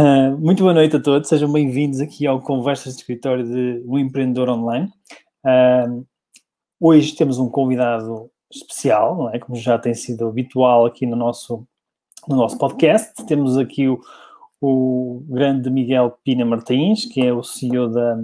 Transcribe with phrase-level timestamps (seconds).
[0.00, 3.98] Uh, muito boa noite a todos, sejam bem-vindos aqui ao Conversas de Escritório de um
[3.98, 4.90] Empreendedor Online.
[5.44, 6.06] Uh,
[6.80, 9.38] hoje temos um convidado especial, não é?
[9.38, 11.66] como já tem sido habitual aqui no nosso,
[12.26, 13.12] no nosso podcast.
[13.26, 14.00] Temos aqui o,
[14.58, 18.18] o grande Miguel Pina Martins, que é o CEO da,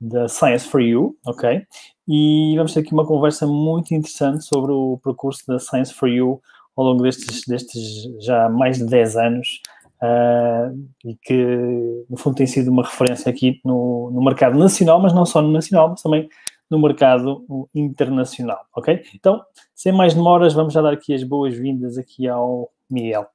[0.00, 1.64] da Science for You, ok?
[2.08, 6.42] E vamos ter aqui uma conversa muito interessante sobre o percurso da Science for You
[6.76, 9.60] ao longo destes, destes já mais de 10 anos
[10.02, 15.12] uh, e que, no fundo, tem sido uma referência aqui no, no mercado nacional, mas
[15.12, 16.28] não só no nacional, mas também
[16.70, 19.02] no mercado internacional, ok?
[19.14, 23.26] Então, sem mais demoras, vamos já dar aqui as boas-vindas aqui ao Miguel.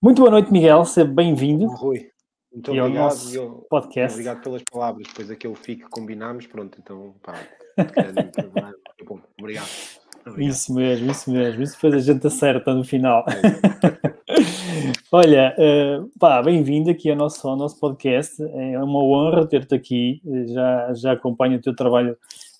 [0.00, 1.66] Muito boa noite, Miguel, seja bem-vindo.
[1.66, 2.10] Rui,
[2.52, 3.04] muito e obrigado.
[3.04, 4.14] Nosso eu, podcast.
[4.14, 7.34] Obrigado pelas palavras, depois aquele fique que combinámos, pronto, então, pá,
[9.04, 10.05] bom, obrigado.
[10.26, 10.50] Obrigado.
[10.50, 11.62] Isso mesmo, isso mesmo.
[11.62, 13.24] Isso depois a gente acerta no final.
[15.12, 18.42] Olha, uh, pá, bem-vindo aqui ao nosso, ao nosso podcast.
[18.42, 20.20] É uma honra ter-te aqui.
[20.48, 22.16] Já, já acompanho o teu trabalho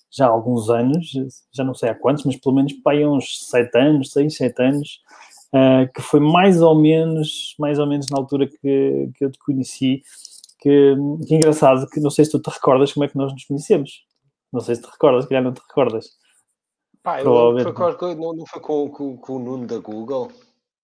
[0.09, 1.11] já há alguns anos,
[1.51, 4.61] já não sei há quantos, mas pelo menos pá, há uns sete anos, seis, sete
[4.63, 5.01] anos,
[5.53, 9.39] uh, que foi mais ou menos, mais ou menos na altura que, que eu te
[9.39, 10.01] conheci.
[10.59, 10.95] Que,
[11.27, 14.05] que engraçado, que não sei se tu te recordas como é que nós nos conhecemos.
[14.51, 16.07] Não sei se te recordas, que já não te recordas.
[17.07, 20.29] Pá, eu, foi com, não, não foi com, com, com, o Nuno da Google?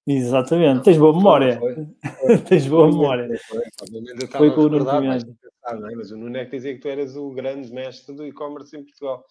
[0.08, 1.60] Exatamente, tens boa memória.
[1.60, 2.38] Foi, foi.
[2.38, 3.28] tens boa memória.
[3.46, 3.62] Foi,
[4.38, 5.28] foi com o Nuno Pimenta.
[5.68, 5.96] É?
[5.96, 8.86] Mas o Nuno é que dizia que tu eras o grande mestre do e-commerce em
[8.86, 9.26] Portugal.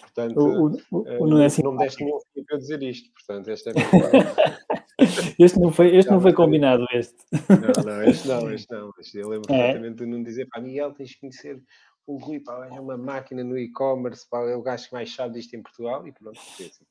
[0.00, 3.08] Portanto, o, o, o, Nuno é assim, não me deste nenhum para eu dizer isto.
[3.12, 3.72] Portanto, este é
[5.38, 7.14] Este não foi, este não foi combinado, este.
[7.48, 8.90] Não, não, este não, este não.
[8.98, 9.58] Este, eu lembro é.
[9.58, 11.62] perfeitamente do Nuno dizer, pá, Miguel, tens que conhecer
[12.06, 15.54] o Rui pá, é uma máquina no e-commerce, é o gajo que mais sabe disto
[15.54, 16.84] em Portugal e pronto, foi assim.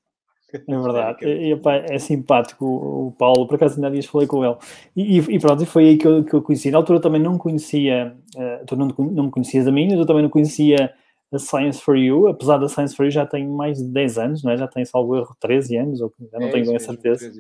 [0.53, 4.55] É verdade, e, opa, é simpático o, Paulo, por acaso ainda dias falei com ele.
[4.95, 6.69] E, e, pronto, e foi aí que eu, que eu conheci.
[6.71, 10.23] Na altura também não conhecia, uh, tu não, não me conhecias a mim, eu também
[10.23, 10.93] não conhecia
[11.33, 14.43] a Science for You, apesar da Science for You já tem mais de 10 anos,
[14.43, 14.58] não é?
[14.58, 17.32] já tem, salvo erro, 13 anos, ou já não é, tenho bem a certeza.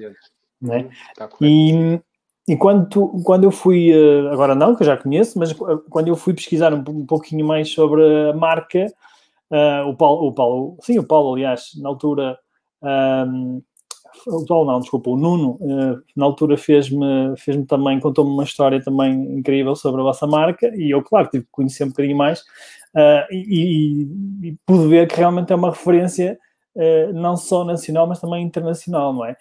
[0.61, 0.79] Não é?
[0.79, 1.99] Uhum, tá e,
[2.47, 5.51] e quando, quando eu fui, eh, agora não, que eu já conheço, mas
[5.89, 8.85] quando eu fui pesquisar um, um pouquinho mais sobre a marca,
[9.49, 12.37] uh, o, Paulo, o Paulo, sim, o Paulo, aliás, na altura,
[13.27, 13.63] um,
[14.27, 18.79] o Paulo não, desculpa, o Nuno, uh, na altura fez-me fez também, contou-me uma história
[18.79, 22.41] também incrível sobre a vossa marca e eu, claro, tive que conhecer um bocadinho mais
[22.41, 24.03] uh, e,
[24.43, 26.37] e, e, pude ver que realmente é uma referência
[27.13, 29.37] não só nacional, mas também internacional, não é?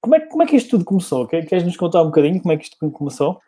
[0.00, 1.26] Como é, como é que isto tudo começou?
[1.26, 3.40] Queres nos contar um bocadinho como é que isto começou?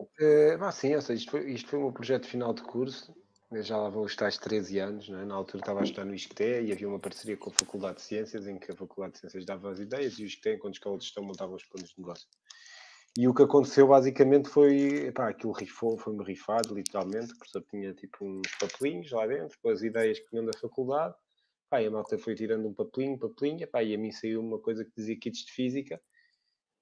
[0.00, 3.14] Uh, sim, ou seja, isto foi, isto foi um projeto final de curso,
[3.62, 5.24] já lá vão os tais 13 anos, é?
[5.24, 8.02] na altura estava a estudar no ISCTE e havia uma parceria com a Faculdade de
[8.02, 10.98] Ciências, em que a Faculdade de Ciências dava as ideias e o ISCTE, enquanto escola
[10.98, 12.26] de gestão, montava os planos de negócio.
[13.18, 17.94] E o que aconteceu basicamente foi, pá, aquilo rifou, foi-me rifado, literalmente, o professor tinha
[17.94, 21.14] tipo uns papelinhos lá dentro, com as ideias que vinham da faculdade,
[21.68, 24.58] Pá, e a malta foi tirando um papelinho, papelinho, pá, e a mim saiu uma
[24.58, 26.00] coisa que dizia kits de física.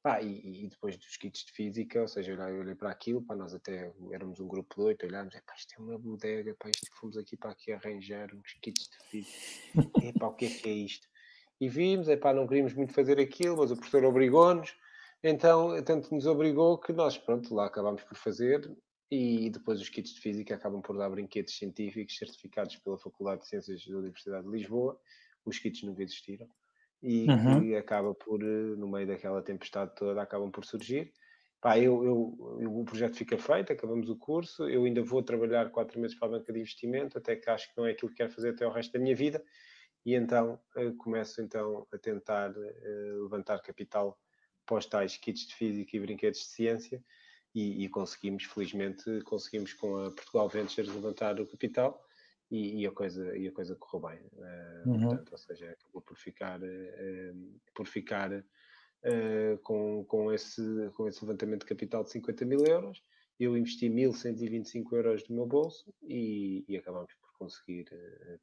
[0.02, 3.34] Pá, e, e, depois dos kits de física, ou seja, eu olhei para aquilo, pá,
[3.34, 6.86] nós até éramos um grupo de oito, olhámos, pá, isto é uma bodega, pá, isto
[7.00, 10.06] fomos aqui para aqui arranjar uns kits de física.
[10.06, 11.08] Epá, o que é que é isto?
[11.58, 14.76] E vimos, epá, não queríamos muito fazer aquilo, mas o professor obrigou-nos,
[15.22, 18.70] então tanto nos obrigou que nós, pronto, lá acabámos por fazer,
[19.10, 23.48] e depois os kits de física acabam por dar brinquedos científicos certificados pela Faculdade de
[23.48, 24.98] Ciências da Universidade de Lisboa.
[25.44, 26.48] Os kits nunca existiram.
[27.02, 27.60] E uhum.
[27.60, 31.12] que acaba por, eh, no meio daquela tempestade toda, acabam por surgir.
[31.60, 34.68] Pá, eu, eu, o projeto fica feito, acabamos o curso.
[34.68, 37.76] Eu ainda vou trabalhar quatro meses para a banca de investimento, até que acho que
[37.76, 39.42] não é aquilo que quero fazer até o resto da minha vida.
[40.04, 44.18] E então uh, começo então a tentar uh, levantar capital
[44.66, 47.02] para os tais kits de física e brinquedos de ciência
[47.54, 52.04] e, e, conseguimos, felizmente, conseguimos com a Portugal Ventures levantar o capital
[52.50, 54.18] e, e a, coisa, e a coisa correu bem.
[54.32, 55.00] Uh, uhum.
[55.00, 60.62] portanto, ou seja, acabou por ficar, uh, por ficar uh, com, com, esse,
[60.96, 63.02] com esse levantamento de capital de 50 mil euros.
[63.38, 67.86] Eu investi 1.125 euros do meu bolso e, e acabamos por conseguir.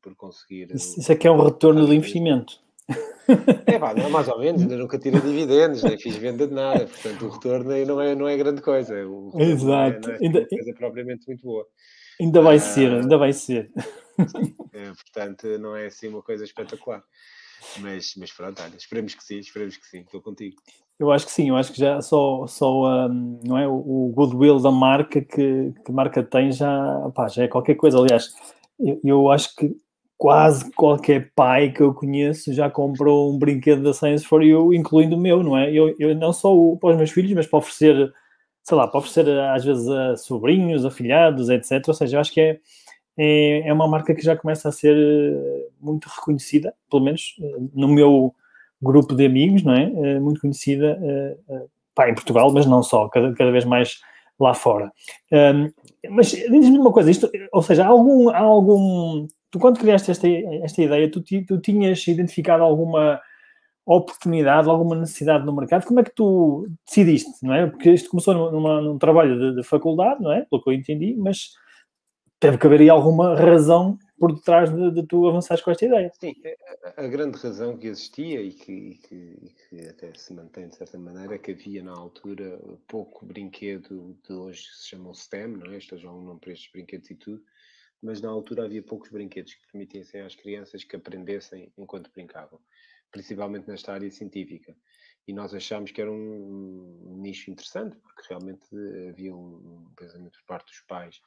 [0.01, 2.61] por conseguir isso, isso é que é um retorno do investimento.
[3.65, 6.85] É pá, não, mais ou menos, ainda nunca tirei dividendos, nem fiz venda de nada,
[6.85, 8.95] portanto o retorno aí não é, não é grande coisa.
[9.35, 10.09] Exato.
[10.09, 11.65] Não é, não é coisa propriamente muito boa.
[12.19, 13.71] Ainda vai ah, ser, ainda vai ser.
[14.73, 17.03] É, portanto, não é assim uma coisa espetacular.
[17.79, 20.55] Mas, mas pronto, olha, esperemos que sim, esperemos que sim, estou contigo.
[20.99, 24.11] Eu acho que sim, eu acho que já só, só um, não é, o, o
[24.15, 27.97] goodwill da marca que, que a marca tem já, pá, já é qualquer coisa.
[27.97, 28.33] Aliás,
[28.79, 29.75] eu, eu acho que
[30.21, 35.15] quase qualquer pai que eu conheço já comprou um brinquedo da Science for You, incluindo
[35.15, 35.73] o meu, não é?
[35.73, 38.13] Eu, eu não só para os meus filhos, mas para oferecer
[38.63, 41.81] sei lá, para oferecer às vezes a sobrinhos, afilhados, etc.
[41.87, 42.59] Ou seja, eu acho que é,
[43.17, 47.57] é, é uma marca que já começa a ser eh, muito reconhecida, pelo menos eh,
[47.73, 48.35] no meu
[48.79, 50.19] grupo de amigos, não é?
[50.19, 50.99] Muito conhecida
[51.95, 53.99] pá, em Portugal, mas não só, cada, cada vez mais
[54.39, 54.91] lá fora.
[55.31, 55.71] Um,
[56.11, 59.27] mas diz-me uma coisa, isto, ou seja, há algum, há algum.
[59.51, 63.21] Tu, quando criaste esta, esta ideia, tu, tu tinhas identificado alguma
[63.85, 65.85] oportunidade, alguma necessidade no mercado?
[65.85, 67.67] Como é que tu decidiste, não é?
[67.67, 70.45] Porque isto começou numa, num trabalho de, de, faculdade, não é?
[70.45, 71.51] Pelo que eu entendi, mas
[72.39, 76.11] deve haver aí alguma razão por detrás de, de tu avançares com esta ideia.
[76.19, 76.33] Sim,
[76.95, 80.67] a, a grande razão que existia e que, e que, e que, até se mantém
[80.67, 85.57] de certa maneira é que havia na altura pouco brinquedo de hoje se chamam STEM,
[85.57, 85.77] não é?
[85.77, 87.41] Este é um nome para estes brinquedos e tudo,
[88.01, 92.59] mas na altura havia poucos brinquedos que permitissem às crianças que aprendessem enquanto brincavam
[93.11, 94.75] principalmente nesta área científica.
[95.27, 98.65] E nós achámos que era um, nicho interessante, porque realmente
[99.09, 101.21] havia um, um pensamento por parte dos pais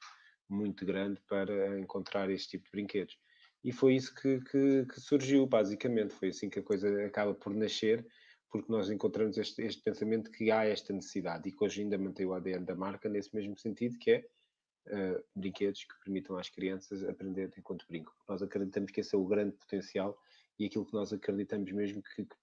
[0.49, 3.17] muito grande para encontrar este tipo de brinquedos.
[3.62, 6.12] E foi isso que, que, que, surgiu, basicamente.
[6.15, 8.05] Foi assim que a coisa acaba por nascer,
[8.50, 12.26] porque nós encontramos este, este, pensamento que há esta necessidade e que hoje ainda mantém
[12.26, 14.26] o ADN da marca nesse mesmo sentido, que é
[14.89, 18.13] uh, brinquedos que permitam às crianças aprender enquanto brincam.
[18.29, 20.19] Nós acreditamos que esse é o grande potencial
[20.59, 22.37] e aquilo que nós acreditamos mesmo que, que,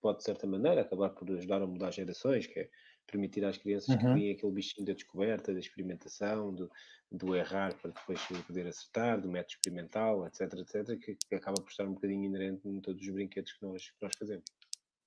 [0.00, 2.70] pode, de certa maneira, acabar por ajudar a mudar gerações, que é
[3.06, 3.98] permitir às crianças uhum.
[3.98, 6.70] que vêm aquele bichinho da descoberta, da experimentação, do,
[7.10, 11.70] do errar para depois poder acertar, do método experimental, etc, etc, que, que acaba por
[11.70, 14.44] estar um bocadinho inerente em todos os brinquedos que nós, que nós fazemos.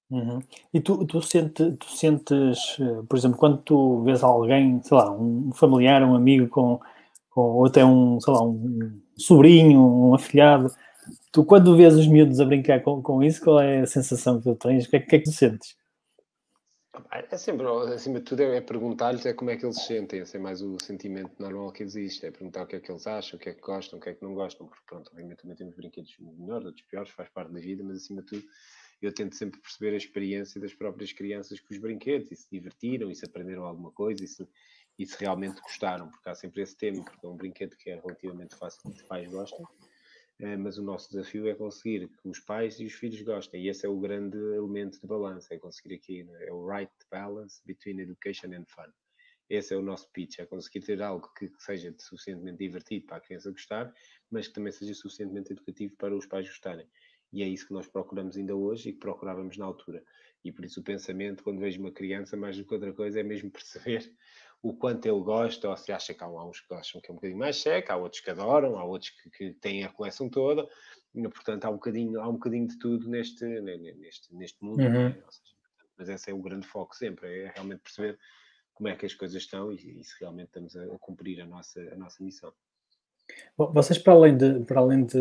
[0.10, 0.40] Uhum.
[0.74, 5.12] E tu, tu, sente, tu sentes, eh, por exemplo, quando tu vês alguém, sei lá,
[5.12, 6.80] um familiar, um amigo com,
[7.30, 10.72] com ou até um, sei lá, um sobrinho, um afilhado,
[11.32, 14.44] Tu, quando vês os miúdos a brincar com, com isso, qual é a sensação que
[14.44, 14.86] tu tens?
[14.86, 15.76] O que é, que, é que tu sentes?
[17.12, 20.38] É sempre, acima de tudo, é, perguntar-lhes é como é que eles se sentem, esse
[20.38, 23.38] é mais o sentimento normal que existe, é perguntar o que é que eles acham,
[23.38, 25.58] o que é que gostam, o que é que não gostam, porque pronto, obviamente também
[25.58, 28.44] temos brinquedos melhores, outros piores, faz parte da vida, mas acima de tudo
[29.06, 33.12] eu tento sempre perceber a experiência das próprias crianças com os brinquedos, e se divertiram,
[33.12, 34.48] e se aprenderam alguma coisa, e se,
[34.98, 37.96] e se realmente gostaram, porque há sempre esse tema, porque é um brinquedo que é
[37.96, 39.68] relativamente fácil que os pais gostam,
[40.40, 43.70] eh, mas o nosso desafio é conseguir que os pais e os filhos gostem, e
[43.70, 46.46] esse é o grande elemento de balanço, é conseguir aqui, né?
[46.46, 48.92] é o right balance between education and fun.
[49.50, 53.20] Esse é o nosso pitch, é conseguir ter algo que seja suficientemente divertido para a
[53.20, 53.94] criança gostar,
[54.32, 56.88] mas que também seja suficientemente educativo para os pais gostarem.
[57.34, 60.04] E é isso que nós procuramos ainda hoje e que procurávamos na altura.
[60.46, 63.24] E por isso o pensamento, quando vejo uma criança, mais do que outra coisa, é
[63.24, 64.14] mesmo perceber
[64.62, 67.16] o quanto ele gosta, ou se acha que há uns que acham que é um
[67.16, 70.66] bocadinho mais cheque, há outros que adoram, há outros que, que têm a coleção toda,
[71.14, 75.08] portanto há um bocadinho, há um bocadinho de tudo neste, neste, neste mundo, uhum.
[75.08, 75.12] é?
[75.30, 75.54] seja,
[75.98, 78.18] mas esse é o grande foco sempre, é realmente perceber
[78.74, 81.46] como é que as coisas estão e, e se realmente estamos a, a cumprir a
[81.46, 82.54] nossa, a nossa missão.
[83.58, 85.18] Bom, vocês para além de, para além de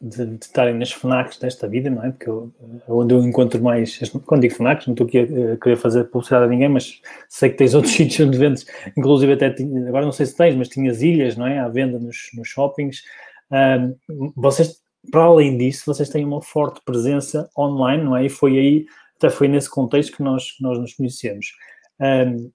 [0.00, 2.10] de, de estarem nas FNACs desta vida, não é?
[2.10, 2.52] Porque eu,
[2.86, 6.04] é onde eu encontro mais, quando digo FNACs, não estou aqui a, a querer fazer
[6.04, 8.66] publicidade a ninguém, mas sei que tens outros sítios onde vendes,
[8.96, 9.46] inclusive até,
[9.88, 11.58] agora não sei se tens, mas tinhas ilhas, não é?
[11.58, 13.02] À venda nos, nos shoppings.
[13.50, 18.26] Um, vocês, para além disso, vocês têm uma forte presença online, não é?
[18.26, 18.86] E foi aí,
[19.16, 21.52] até foi nesse contexto que nós, nós nos conhecemos.
[21.98, 22.50] Um,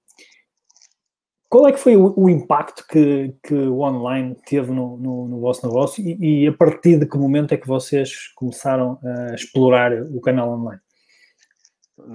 [1.52, 5.38] qual é que foi o, o impacto que, que, o online teve no, no, no
[5.38, 9.92] vosso negócio e, e, a partir de que momento é que vocês começaram a explorar
[9.92, 10.80] o canal online?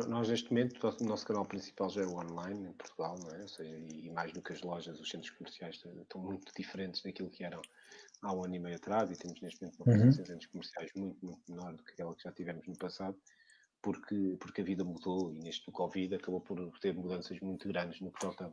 [0.07, 3.47] Nós, neste momento, o nosso canal principal já é o online em Portugal, não é?
[3.47, 7.43] Seja, e mais do que as lojas, os centros comerciais estão muito diferentes daquilo que
[7.43, 7.61] eram
[8.23, 10.23] há um ano e meio atrás e temos neste momento uma presença uhum.
[10.23, 13.15] em centros comerciais muito, muito menor do que aquela que já tivemos no passado,
[13.83, 18.11] porque, porque a vida mudou e neste Covid acabou por ter mudanças muito grandes no
[18.11, 18.51] que toca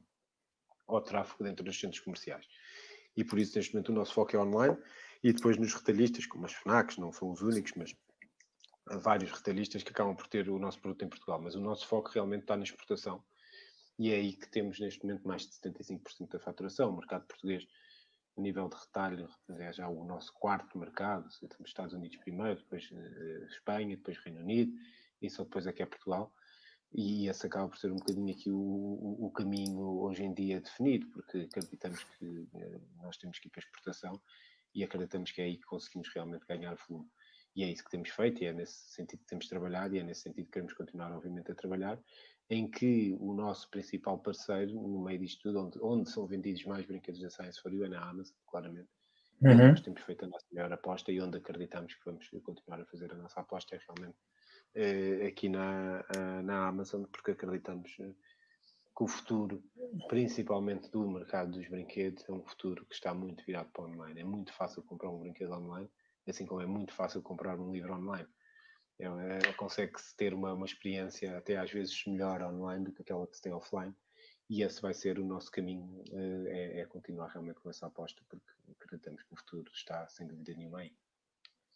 [0.86, 2.46] ao tráfego dentro dos centros comerciais.
[3.16, 4.76] E por isso, neste momento, o nosso foco é online
[5.22, 7.94] e depois nos retalhistas, como as FNACs, não são os únicos, mas
[8.88, 11.40] há vários retalhistas que acabam por ter o nosso produto em Portugal.
[11.40, 13.24] Mas o nosso foco realmente está na exportação.
[13.98, 16.90] E é aí que temos neste momento mais de 75% da faturação.
[16.90, 17.64] O mercado português,
[18.36, 21.28] a nível de retalho, é já o nosso quarto mercado.
[21.40, 24.72] Temos Estados Unidos primeiro, depois uh, Espanha, depois Reino Unido,
[25.22, 26.34] e só depois é que é Portugal
[26.94, 30.60] e esse acaba por ser um bocadinho aqui o, o, o, caminho hoje em dia
[30.60, 34.22] definido, porque acreditamos que eh, nós temos que ir para a exportação
[34.72, 37.10] e acreditamos que é aí que conseguimos realmente ganhar volume.
[37.56, 40.04] E é isso que temos feito, e é nesse sentido que temos trabalhado, e é
[40.04, 42.00] nesse sentido que queremos continuar, obviamente, a trabalhar,
[42.48, 46.84] em que o nosso principal parceiro, no meio disto tudo, onde, onde são vendidos mais
[46.86, 48.88] brinquedos da Science for You, é na Amazon, claramente.
[49.42, 49.56] Uhum.
[49.56, 53.12] Nós temos feito a nossa maior aposta e onde acreditamos que vamos continuar a fazer
[53.12, 54.18] a nossa aposta é realmente
[55.26, 58.14] aqui na, eh, na Amazon, porque acreditamos eh,
[58.96, 59.62] que o futuro,
[60.08, 64.20] principalmente do mercado dos brinquedos, é um futuro que está muito virado para online.
[64.20, 65.90] É muito fácil comprar um brinquedo online,
[66.28, 68.28] assim como é muito fácil comprar um livro online.
[68.98, 73.26] É, é, Consegue-se ter uma, uma experiência até às vezes melhor online do que aquela
[73.26, 73.94] que se tem offline.
[74.48, 78.22] E esse vai ser o nosso caminho, eh, é, é continuar realmente com essa aposta,
[78.28, 78.44] porque
[78.80, 80.94] acreditamos que o futuro está sem dúvida nenhuma aí.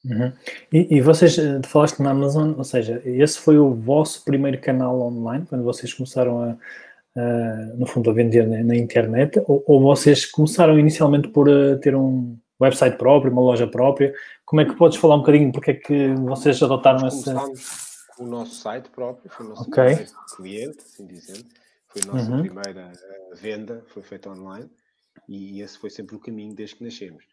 [0.04, 0.32] Uhum.
[0.72, 5.00] E, e, vocês eh, falaste na Amazon, ou seja, esse foi o vosso primeiro canal
[5.00, 6.56] online, quando vocês começaram a,
[7.16, 11.78] uh, no fundo, a vender na, na internet, ou, ou, vocês começaram inicialmente por uh,
[11.80, 14.14] ter um website próprio, uma loja própria?
[14.44, 17.36] Como é que podes falar um bocadinho porque é que vocês adotaram essa...
[18.18, 20.06] o nosso site próprio, foi o nosso okay.
[20.36, 21.44] cliente, assim dizendo,
[21.88, 22.40] foi a nossa uhum.
[22.42, 24.70] primeira uh, venda, foi feita online,
[25.28, 27.24] e esse foi sempre o caminho desde que nascemos.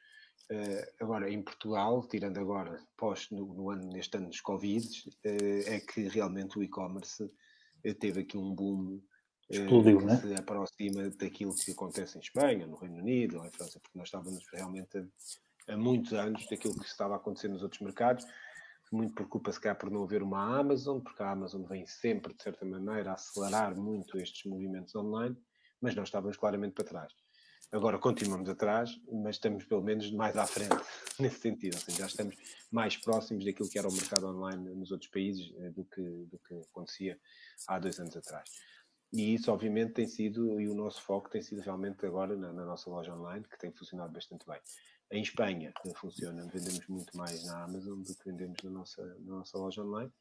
[0.52, 4.88] Uh, agora, em Portugal, tirando agora, pós no, no ano, neste ano dos Covid,
[5.26, 9.02] uh, é que realmente o e-commerce uh, teve aqui um boom
[9.50, 10.18] Explodiu, que né?
[10.18, 14.08] se aproxima daquilo que acontece em Espanha, no Reino Unido, ou em França, porque nós
[14.08, 15.08] estávamos realmente
[15.68, 18.26] há, muitos anos daquilo que estava a acontecer nos outros mercados.
[18.92, 22.42] Muito preocupa se cá por não haver uma Amazon, porque a Amazon vem sempre, de
[22.42, 25.36] certa maneira, a acelerar muito estes movimentos online,
[25.82, 27.14] mas nós estávamos claramente para trás.
[27.72, 30.76] Agora continuamos atrás, mas estamos pelo menos mais à frente
[31.20, 31.78] nesse sentido.
[31.78, 32.36] Seja, já estamos
[32.72, 36.40] mais próximos daquilo que era o mercado online nos outros países eh, do que, do
[36.40, 37.20] que acontecia
[37.68, 38.50] há dois anos atrás.
[39.12, 42.66] E isso, obviamente, tem sido, e o nosso foco tem sido realmente agora na, na
[42.66, 44.60] nossa loja online, que tem funcionado bastante bem.
[45.12, 49.58] Em Espanha funciona, vendemos muito mais na Amazon do que vendemos na nossa, na nossa
[49.58, 50.12] loja online,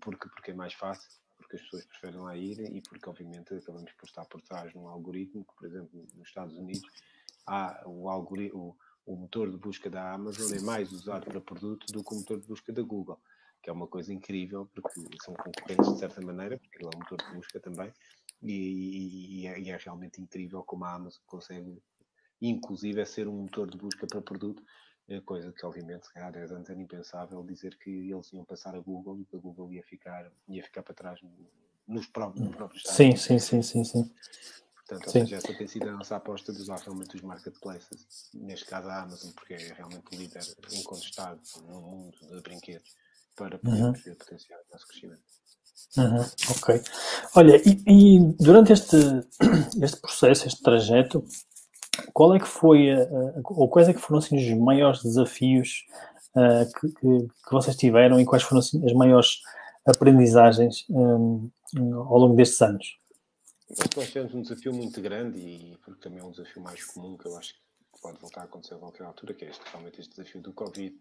[0.00, 1.08] porque, porque é mais fácil,
[1.48, 4.78] porque as pessoas preferem lá ir e porque, obviamente, acabamos por estar por trás de
[4.78, 6.88] um algoritmo que, por exemplo, nos Estados Unidos,
[7.46, 8.76] há o, algoritmo,
[9.06, 12.18] o, o motor de busca da Amazon é mais usado para produto do que o
[12.18, 13.18] motor de busca da Google
[13.62, 17.00] que é uma coisa incrível, porque são concorrentes de certa maneira, porque ele é um
[17.00, 17.92] motor de busca também,
[18.42, 21.82] e, e, é, e, é, realmente incrível como a Amazon consegue,
[22.40, 24.62] inclusive, é ser um motor de busca para produto,
[25.24, 29.20] coisa que, obviamente, há 10 anos era impensável dizer que eles iam passar a Google
[29.20, 31.20] e que a Google ia ficar, ia ficar para trás
[31.86, 34.12] nos próprios, nos próprios sim, sim, sim, sim, sim.
[34.74, 35.20] Portanto, sim.
[35.20, 39.02] seja, essa tem sido a nossa aposta de usar realmente os marketplaces, neste caso a
[39.02, 42.94] Amazon, porque é realmente o líder incontestado no mundo de brinquedos
[43.36, 44.14] para podermos uhum.
[44.14, 45.22] potenciar o nosso crescimento.
[45.96, 46.82] Uhum, ok.
[47.34, 48.96] Olha, e, e, durante este,
[49.82, 51.24] este processo, este trajeto,
[52.12, 55.86] qual é que foi, uh, ou quais é que foram assim, os maiores desafios
[56.34, 59.40] uh, que, que, vocês tiveram e quais foram assim, as maiores
[59.86, 62.98] aprendizagens um, ao longo destes anos?
[63.96, 67.26] Nós tivemos um desafio muito grande e porque também é um desafio mais comum que
[67.26, 70.16] eu acho que pode voltar a acontecer a qualquer altura, que é este, realmente este
[70.16, 70.94] desafio do Covid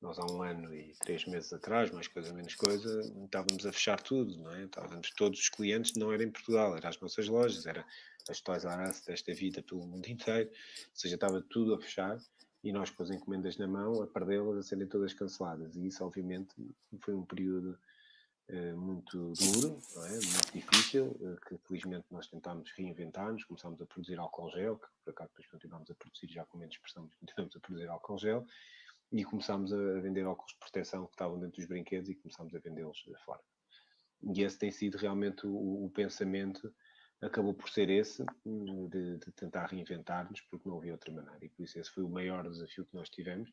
[0.00, 4.00] nós há um ano e três meses atrás, mais coisa menos coisa, estávamos a fechar
[4.00, 4.64] tudo, não é?
[4.64, 7.84] Estávamos todos os clientes, não era em Portugal, eram as nossas lojas, era
[8.28, 12.18] as Toys R Us desta vida pelo mundo inteiro, ou seja, estava tudo a fechar
[12.62, 15.76] e nós com as encomendas na mão, a perdê-las, a serem todas canceladas.
[15.76, 16.54] E isso, obviamente,
[17.00, 17.78] foi um período
[18.50, 20.10] uh, muito duro, é?
[20.10, 25.10] muito difícil, uh, que felizmente nós tentámos reinventar-nos, começámos a produzir álcool gel, que por
[25.10, 28.46] acaso depois continuámos a produzir já com menos pressão, mas continuamos a produzir álcool gel,
[29.12, 32.58] e começámos a vender óculos de proteção que estavam dentro dos brinquedos e começámos a
[32.58, 33.40] vendê-los fora.
[34.22, 36.72] E esse tem sido realmente o, o pensamento,
[37.20, 41.44] acabou por ser esse, hum, de, de tentar reinventar-nos, porque não havia outra maneira.
[41.44, 43.50] E por isso esse foi o maior desafio que nós tivemos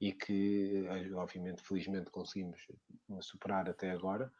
[0.00, 2.60] e que, eh, obviamente, felizmente conseguimos
[3.20, 4.32] superar até agora,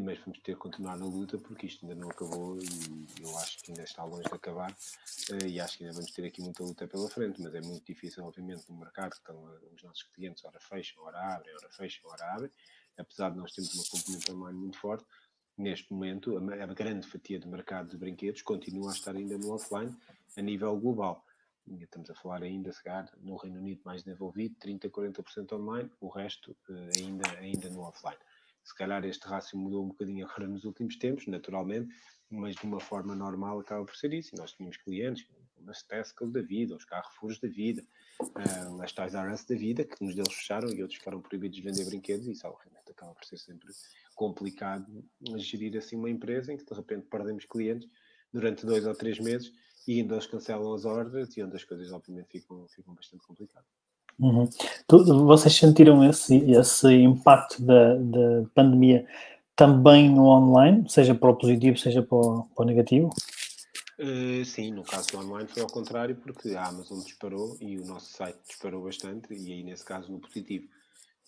[0.00, 3.58] mas vamos ter que continuar na luta porque isto ainda não acabou e eu acho
[3.58, 4.74] que ainda está longe de acabar
[5.30, 7.84] eh, e acho que ainda vamos ter aqui muita luta pela frente, mas é muito
[7.84, 12.10] difícil, obviamente, no mercado estão eh, os nossos clientes, ora fecham, ora abrem, ora fecham,
[12.10, 12.50] ora abrem,
[12.98, 15.04] apesar de nós termos uma componente online muito forte,
[15.56, 19.94] neste momento a, grande fatia de mercado de brinquedos continua a estar ainda no offline
[20.36, 21.24] a nível global.
[21.80, 26.08] Estamos a falar ainda, se calhar, no Reino Unido mais desenvolvido, 30, 40% online, o
[26.08, 28.18] resto eh, ainda, ainda no offline.
[28.62, 31.94] Se calhar este rácio mudou um bocadinho agora nos últimos tempos, naturalmente,
[32.30, 34.34] mas de uma forma normal acaba por ser isso.
[34.36, 35.26] Nós tínhamos clientes,
[35.66, 37.82] as Tesco da vida, os Carrefours da vida,
[38.20, 41.56] uh, as Toys R Us da vida, que uns deles fecharam e outros ficaram proibidos
[41.56, 43.72] de vender brinquedos, e isso obviamente acaba por ser sempre
[44.14, 45.04] complicado
[45.36, 47.88] gerir assim uma empresa em que de repente perdemos clientes
[48.32, 49.52] durante dois ou três meses
[49.86, 53.68] e ainda eles cancelam as ordens e onde as coisas obviamente ficam, ficam bastante complicadas.
[54.18, 54.48] Uhum.
[54.86, 59.06] Tu, vocês sentiram esse, esse impacto da, da pandemia
[59.56, 63.10] também no online, seja para o positivo, seja para o, para o negativo?
[63.98, 67.86] Uh, sim, no caso do online foi ao contrário, porque a Amazon disparou e o
[67.86, 70.68] nosso site disparou bastante, e aí nesse caso no positivo.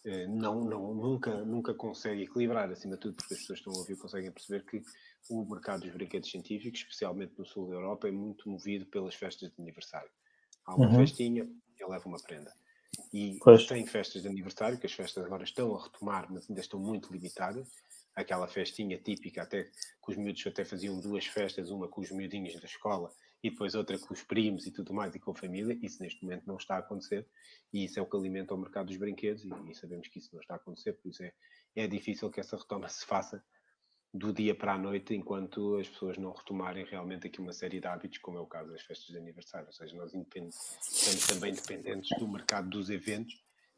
[0.06, 3.78] Eh, não, não, nunca, nunca consegue equilibrar, acima de tudo, porque as pessoas estão a
[3.78, 4.80] ouvir conseguem perceber que
[5.28, 9.50] o mercado dos brinquedos científicos, especialmente no sul da Europa, é muito movido pelas festas
[9.50, 10.08] de aniversário.
[10.64, 10.98] Há uma uhum.
[10.98, 12.52] festinha, ele leva uma prenda.
[13.12, 13.66] E pois.
[13.66, 17.12] tem festas de aniversário, que as festas agora estão a retomar, mas ainda estão muito
[17.12, 17.68] limitadas.
[18.14, 19.72] Aquela festinha típica, até que
[20.08, 23.10] os miúdos até faziam duas festas, uma com os miudinhos da escola
[23.46, 25.78] e depois outra com os primos e tudo mais e com a família.
[25.82, 27.26] Isso neste momento não está a acontecer
[27.72, 30.30] e isso é o que alimenta o mercado dos brinquedos e, e sabemos que isso
[30.32, 31.32] não está a acontecer, por isso é,
[31.74, 33.42] é difícil que essa retoma se faça
[34.12, 37.86] do dia para a noite enquanto as pessoas não retomarem realmente aqui uma série de
[37.86, 39.66] hábitos, como é o caso das festas de aniversário.
[39.66, 43.34] Ou seja, nós estamos também dependentes do mercado dos eventos,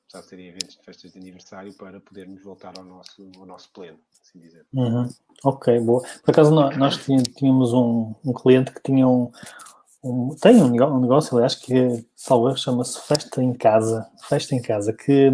[0.08, 3.70] apesar de serem eventos de festas de aniversário, para podermos voltar ao nosso, ao nosso
[3.72, 4.64] pleno, assim dizer.
[4.72, 5.08] Uhum.
[5.44, 6.02] Ok, boa.
[6.24, 6.98] Por acaso nós
[7.36, 9.30] tínhamos um, um cliente que tinha um,
[10.02, 15.30] um, tem um negócio, aliás, que salvo chama-se Festa em Casa, Festa em Casa, que,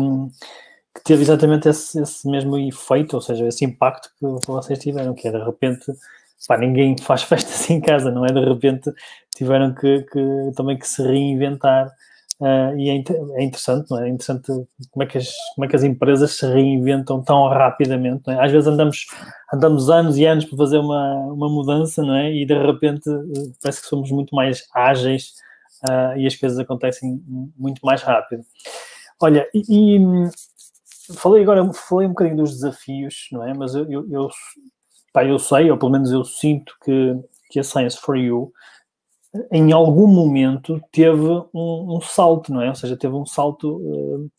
[0.94, 5.28] que teve exatamente esse, esse, mesmo efeito, ou seja, esse impacto que vocês tiveram, que
[5.28, 5.86] é de repente,
[6.48, 8.32] pá, ninguém faz festas em casa, não é?
[8.32, 8.92] De repente
[9.36, 11.92] tiveram que, que também que se reinventar
[12.40, 12.94] Uh, e é,
[13.40, 14.06] é, interessante, não é?
[14.06, 14.10] é?
[14.10, 14.48] interessante
[14.90, 18.44] como é, que as, como é que as empresas se reinventam tão rapidamente, é?
[18.44, 19.06] Às vezes andamos,
[19.52, 22.32] andamos anos e anos para fazer uma, uma mudança, não é?
[22.32, 25.32] E de repente eh, parece que somos muito mais ágeis
[25.88, 27.22] uh, e as coisas acontecem
[27.56, 28.44] muito mais rápido.
[29.22, 30.00] Olha, e, e,
[31.16, 33.54] falei agora, falei um bocadinho dos desafios, não é?
[33.54, 34.28] Mas eu, eu, eu,
[35.12, 37.14] pá, eu sei, ou pelo menos eu sinto que,
[37.48, 38.52] que a Science for You
[39.50, 41.20] em algum momento teve
[41.52, 42.68] um, um, salto, não é?
[42.68, 44.30] Ou seja, teve um salto uh,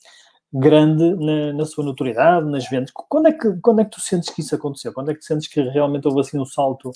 [0.53, 2.91] grande na, na, sua notoriedade, nas vendas.
[2.91, 4.93] Quando é, que, quando é que tu sentes que isso aconteceu?
[4.93, 6.91] Quando é que tu sentes que realmente houve assim um salto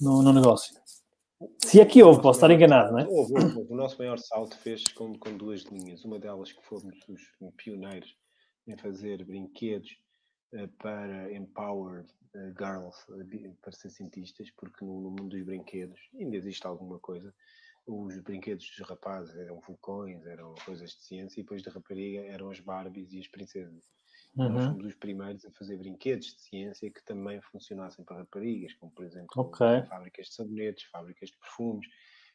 [0.00, 0.74] no, no negócio?
[1.58, 3.06] Se é que houve, posso estar enganado, não é?
[3.06, 3.66] Houve, houve.
[3.72, 6.04] O nosso maior salto fez com, com duas linhas.
[6.04, 8.14] Uma delas que fomos os pioneiros
[8.66, 9.90] em fazer brinquedos
[10.78, 16.66] para empowered uh, girls uh, para ser cientistas, porque no, mundo dos brinquedos ainda existe
[16.66, 17.32] alguma coisa.
[17.86, 22.50] Os brinquedos dos rapazes eram vulcões, eram coisas de ciência, e depois da rapariga eram
[22.50, 23.84] as Barbies e as princesas.
[24.36, 24.48] Uhum.
[24.48, 28.92] Nós fomos os primeiros a fazer brinquedos de ciência que também funcionassem para raparigas, como
[28.92, 29.82] por exemplo okay.
[29.88, 31.88] fábricas de sabonetes, fábricas de perfumes,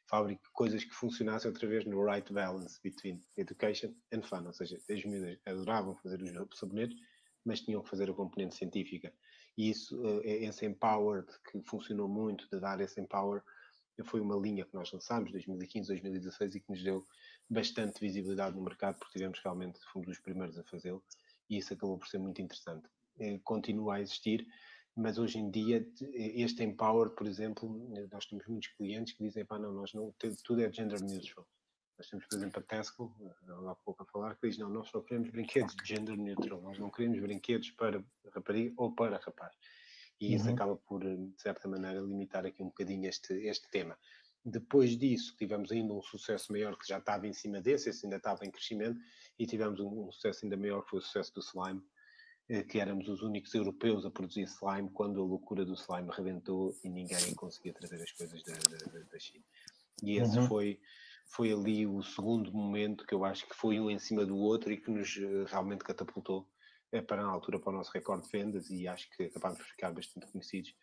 [0.10, 4.78] fábrica, coisas que funcionassem outra vez no right balance between education and fun, ou seja,
[4.90, 6.98] as meninas adoravam fazer os sabonetes,
[7.46, 9.14] mas tinham que fazer a componente científica.
[9.58, 13.42] E isso, eh, esse empowered, que funcionou muito, de dar esse empower,
[14.04, 17.06] foi uma linha que nós lançámos, 2015, 2016, e que nos deu
[17.50, 21.02] bastante visibilidade no mercado, porque tivemos realmente, fomos os primeiros a fazê-lo,
[21.50, 22.90] e isso acabou por ser muito interessante.
[23.20, 24.46] Eh, continua a existir,
[24.96, 27.70] mas hoje em dia, este empower, por exemplo,
[28.12, 31.46] nós temos muitos clientes que dizem, pá, não, nós não, tudo é gender neutral.
[31.98, 33.16] Nós temos, por exemplo, a Tesco,
[33.70, 36.78] há pouco a falar, que diz: não, nós só queremos brinquedos de gender neutral, nós
[36.78, 38.04] não queremos brinquedos para
[38.34, 39.56] rapariga ou para rapaz.
[40.20, 40.54] E isso uhum.
[40.54, 43.98] acaba por, de certa maneira, limitar aqui um bocadinho este, este tema.
[44.44, 48.18] Depois disso, tivemos ainda um sucesso maior que já estava em cima desse, esse ainda
[48.18, 49.00] estava em crescimento,
[49.40, 51.82] e tivemos um, um sucesso ainda maior que foi o sucesso do slime,
[52.48, 56.78] eh, que éramos os únicos europeus a produzir slime quando a loucura do slime rebentou
[56.84, 59.44] e ninguém conseguia trazer as coisas da, da, da China.
[60.04, 60.48] E esse uhum.
[60.48, 60.80] foi
[61.26, 64.72] foi ali o segundo momento que eu acho que foi um em cima do outro
[64.72, 66.48] e que nos eh, realmente catapultou
[66.92, 69.68] é, para na altura para o nosso recorde de vendas e acho que acabámos por
[69.68, 70.74] ficar bastante conhecidos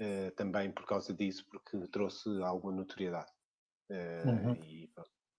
[0.00, 3.30] uh, também por causa disso, porque trouxe alguma notoriedade.
[3.88, 4.54] Uh, uhum.
[4.64, 4.90] e,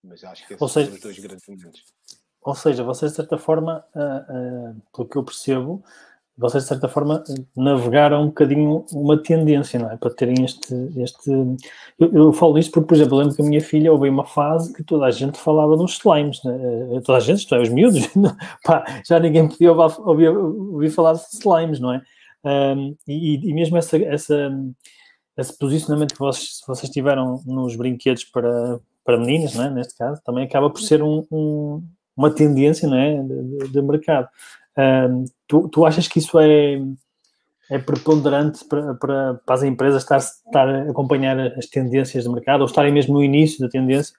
[0.02, 1.84] mas acho que esses seja, são os dois grandes momentos.
[2.40, 5.84] Ou seja, vocês de certa forma, uh, pelo que eu percebo,
[6.36, 7.22] vocês de certa forma
[7.56, 9.96] navegaram um bocadinho uma tendência, não é?
[9.96, 10.74] Para terem este.
[10.96, 11.30] este...
[11.98, 14.72] Eu, eu falo isto porque, por exemplo, lembro que a minha filha houve uma fase
[14.72, 16.58] que toda a gente falava nos slimes, né?
[16.96, 18.08] Eh, toda a gente, isto é, os miúdos,
[18.64, 22.02] pá, já ninguém podia ouvir, ouvir, falar de slimes, não é?
[22.44, 24.50] Um, e, e, mesmo essa, essa,
[25.36, 29.70] esse posicionamento que vocês, vocês tiveram nos brinquedos para, para meninas, não é?
[29.70, 31.84] neste caso, também acaba por ser um, um,
[32.16, 33.22] uma tendência não é?
[33.22, 34.28] de, de, de mercado.
[35.46, 36.80] Tu, tu achas que isso é,
[37.70, 42.60] é preponderante para, para, para as empresas estar, estar a acompanhar as tendências do mercado
[42.60, 44.16] ou estarem mesmo no início da tendência?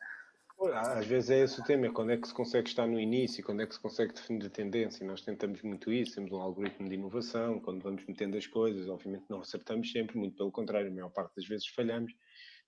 [0.72, 3.62] Às vezes é esse o tema, quando é que se consegue estar no início, quando
[3.62, 5.06] é que se consegue definir a tendência.
[5.06, 9.26] Nós tentamos muito isso, temos um algoritmo de inovação, quando vamos metendo as coisas, obviamente
[9.30, 12.14] não acertamos sempre, muito pelo contrário, a maior parte das vezes falhamos,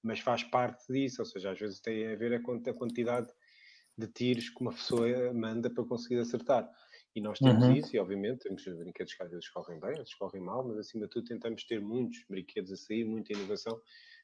[0.04, 3.28] mas faz parte disso, ou seja, às vezes tem a ver a quantidade
[3.98, 6.70] de tiros que uma pessoa manda para conseguir acertar.
[7.16, 7.72] E nós temos uhum.
[7.72, 11.06] isso, e obviamente temos brinquedos que às vezes correm bem, outros correm mal, mas acima
[11.06, 13.82] de tudo tentamos ter muitos brinquedos a sair, muita inovação,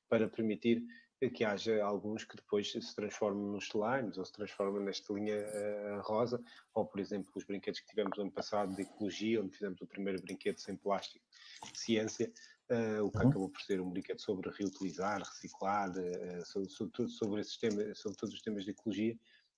[0.10, 0.84] para permitir
[1.30, 6.01] que haja alguns que depois se transformem nos slimes ou se transformem nesta linha uh,
[6.01, 9.88] rosa, ou por exemplo os brinquedos que tivemos ano passado de ecologia, onde fizemos o
[9.88, 11.23] primeiro brinquedo sem plástico
[11.71, 12.32] de ciência,
[12.71, 13.30] uh, o que uhum.
[13.30, 18.34] acabou por ser um brinquedo sobre reutilizar, reciclar, uh, sobre, sobre, sobre, temas, sobre todos
[18.34, 19.17] os temas de ecologia,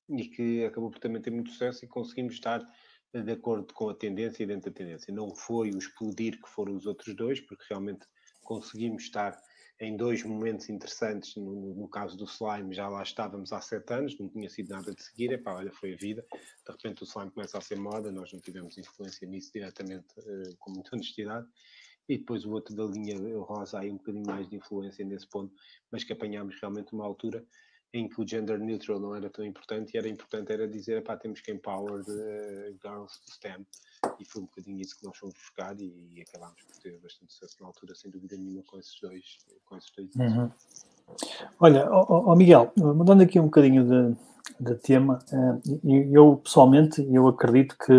[0.10, 2.62] e que acabou por também ter muito sucesso e conseguimos estar
[3.22, 5.14] de acordo com a tendência e dentro da tendência.
[5.14, 8.08] Não foi o explodir que foram os outros dois, porque realmente
[8.42, 9.40] conseguimos estar
[9.80, 11.36] em dois momentos interessantes.
[11.36, 14.94] No, no, caso do slime, já lá estávamos há sete anos, não tinha sido nada
[14.94, 15.32] de seguir.
[15.32, 16.26] Epá, olha, foi a vida.
[16.32, 20.56] De repente o slime começa a ser moda, nós não tivemos influência nisso diretamente, uh,
[20.60, 21.48] com muita honestidade.
[22.10, 25.54] E depois o outro da linha rosa, aí um bocadinho mais de influência nesse ponto,
[25.90, 27.46] mas que apanhámos realmente uma altura
[27.94, 31.16] em que o gender neutral não era tão importante e era importante era dizer, pá,
[31.16, 33.66] temos que empower the girls to STEM
[34.20, 37.32] e foi um bocadinho isso que nós fomos buscar e, e acabámos por ter bastante
[37.32, 40.50] sucesso na altura, sem dúvida nenhuma, com esses dois, com esses dois uhum.
[41.60, 44.18] Olha, oh, oh, Miguel, mudando aqui um bocadinho de,
[44.60, 47.94] de tema, eh, eu pessoalmente, eu acredito que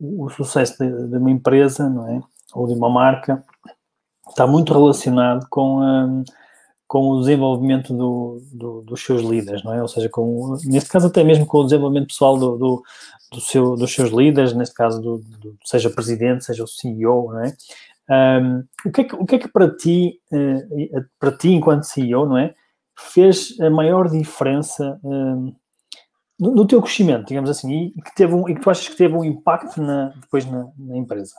[0.00, 2.22] o sucesso de, de uma empresa, não é,
[2.54, 3.44] ou de uma marca,
[4.28, 6.22] está muito relacionado com a
[6.86, 9.82] com o desenvolvimento do, do, dos seus líderes, não é?
[9.82, 12.82] Ou seja, com, neste caso até mesmo com o desenvolvimento pessoal do, do,
[13.32, 15.24] do seu, dos seus líderes, neste caso, do,
[15.64, 17.56] seja presidente, seja o CEO, não é?
[18.08, 21.84] Um, o, que é que, o que é que para ti, uh, para ti enquanto
[21.84, 22.54] CEO, não é?
[22.96, 25.52] Fez a maior diferença um,
[26.38, 28.96] no, no, teu crescimento, digamos assim, e que, teve um, e que tu achas que
[28.96, 31.34] teve um impacto na, depois na, na empresa?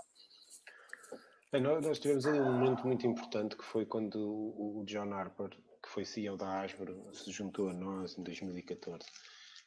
[1.49, 5.49] Bem, nós tivemos ali um momento muito importante que foi quando o John Harper,
[5.81, 9.07] que foi CEO da Asbro, se juntou a nós em 2014.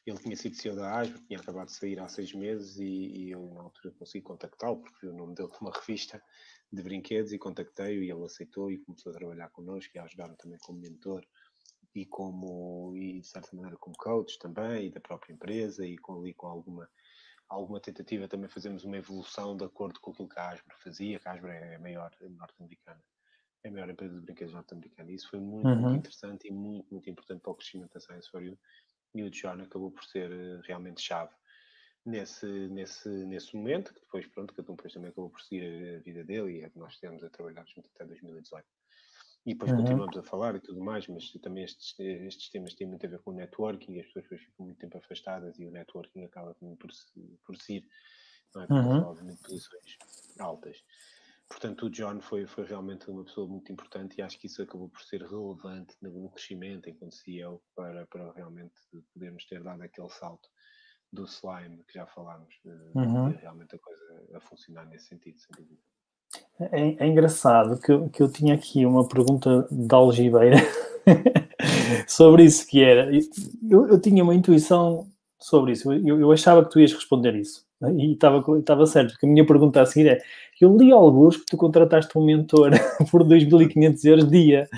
[0.05, 3.31] Ele tinha sido CEO da Asbro, tinha acabado de sair há seis meses e, e
[3.31, 6.23] eu na altura consegui contactá-lo porque vi o nome dele numa revista
[6.71, 10.37] de brinquedos e contactei-o e ele aceitou e começou a trabalhar connosco e a ajudar-me
[10.37, 11.25] também como mentor
[11.95, 16.19] e como e de certa maneira como coach também e da própria empresa e com
[16.19, 16.87] ali com alguma
[17.51, 21.29] alguma tentativa também fazemos uma evolução de acordo com aquilo que a Asbro fazia, que
[21.29, 23.03] a Asbro é a maior norte-americana,
[23.65, 25.11] é a maior empresa de brinquedos norte-americana.
[25.11, 25.81] Isso foi muito, uhum.
[25.81, 28.57] muito interessante e muito, muito importante para o crescimento da Science for You.
[29.15, 31.35] E o John acabou por ser eh, realmente chave
[32.07, 35.99] nesse, nesse, nesse momento, que depois, pronto, cada um depois também acabou por seguir a
[35.99, 38.65] vida dele e é que nós estivemos a trabalhar junto até 2018
[39.47, 39.79] e depois uhum.
[39.79, 43.21] continuamos a falar e tudo mais, mas também estes, estes temas têm muito a ver
[43.21, 46.91] com o networking, as pessoas ficam muito tempo afastadas e o networking acaba por,
[47.45, 47.83] por si,
[48.55, 48.67] não é?
[48.67, 49.03] Porque uhum.
[49.03, 49.97] obviamente posições
[50.39, 50.83] altas.
[51.49, 54.89] Portanto, o John foi, foi realmente uma pessoa muito importante e acho que isso acabou
[54.89, 58.75] por ser relevante no crescimento enquanto CEO para, para realmente
[59.13, 60.49] podermos ter dado aquele salto
[61.13, 63.31] do slime que já falámos, uhum.
[63.31, 65.83] realmente a coisa a funcionar nesse sentido, sem dúvida.
[66.73, 70.57] É, é, engraçado que, eu, que eu tinha aqui uma pergunta de algibeira
[72.07, 73.11] sobre isso que era.
[73.69, 75.07] Eu, eu, tinha uma intuição
[75.39, 75.91] sobre isso.
[75.91, 77.65] Eu, eu achava que tu ias responder isso.
[77.81, 77.93] Né?
[77.95, 80.23] E estava, estava certo, porque a minha pergunta a seguir é:
[80.61, 82.73] eu li alguns que tu contrataste um mentor
[83.11, 84.69] por 2.500 euros dia.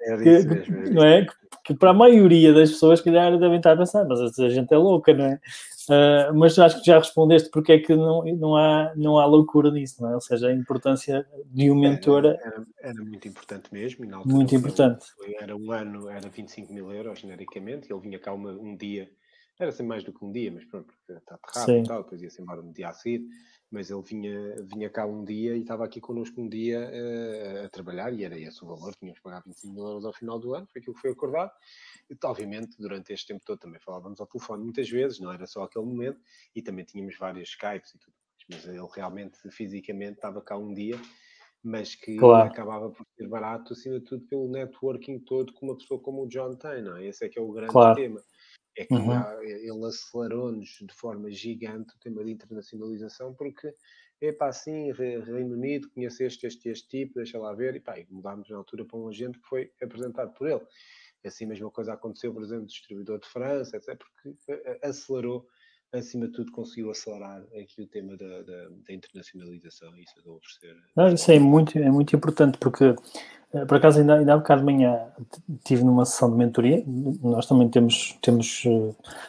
[0.00, 1.24] É isso é não é?
[1.24, 1.32] Que,
[1.64, 4.72] que, para a maioria das pessoas, que calhar, devem estar a pensar, mas a gente
[4.72, 5.40] é louca, não é?
[5.88, 9.70] Uh, mas acho que já respondeste porque é que não, não, há, não há loucura
[9.70, 10.14] nisso, não é?
[10.14, 12.24] Ou seja, a importância de um mentor.
[12.24, 14.06] Era, era, era muito importante mesmo.
[14.24, 15.06] muito importante.
[15.16, 19.10] Foi, era um ano, era 25 mil euros genericamente, ele vinha cá uma, um dia,
[19.58, 22.22] era sem mais do que um dia, mas pronto, porque está aterrado e tal, depois
[22.22, 23.24] ia-se embora no dia a seguir.
[23.74, 27.68] Mas ele vinha, vinha cá um dia e estava aqui connosco um dia uh, a
[27.68, 30.54] trabalhar, e era esse o valor, tínhamos que pagar 25 mil euros ao final do
[30.54, 31.50] ano, foi aquilo que foi acordado.
[32.08, 35.64] E, obviamente, durante este tempo todo também falávamos ao telefone muitas vezes, não era só
[35.64, 36.20] aquele momento,
[36.54, 38.14] e também tínhamos vários Skypes e tudo
[38.48, 41.00] mas ele realmente fisicamente estava cá um dia,
[41.62, 42.50] mas que claro.
[42.50, 46.28] acabava por ser barato, acima de tudo, pelo networking todo que uma pessoa como o
[46.28, 47.06] John tem, não é?
[47.06, 47.94] Esse é que é o grande claro.
[47.94, 48.22] tema.
[48.76, 49.12] É que uhum.
[49.12, 53.72] há, ele acelerou-nos de forma gigante o tema de internacionalização, porque
[54.20, 58.06] é pá, assim, Reino Unido, conheceste este, este tipo, deixa lá ver, e pá, e
[58.10, 60.62] mudámos na altura para um agente que foi apresentado por ele.
[61.24, 65.46] Assim, a mesma coisa aconteceu, por exemplo, distribuidor de França, etc., porque eh, eh, acelerou,
[65.98, 69.88] acima de tudo, conseguiu acelerar aqui o tema da, da, da internacionalização.
[69.98, 70.76] Isso acabou por ser.
[70.96, 72.94] Não, isso é muito, é muito importante, porque,
[73.54, 74.98] eh, por acaso, ainda, ainda há bocado de manhã
[75.48, 76.82] estive numa sessão de mentoria.
[77.22, 78.64] Nós também temos, temos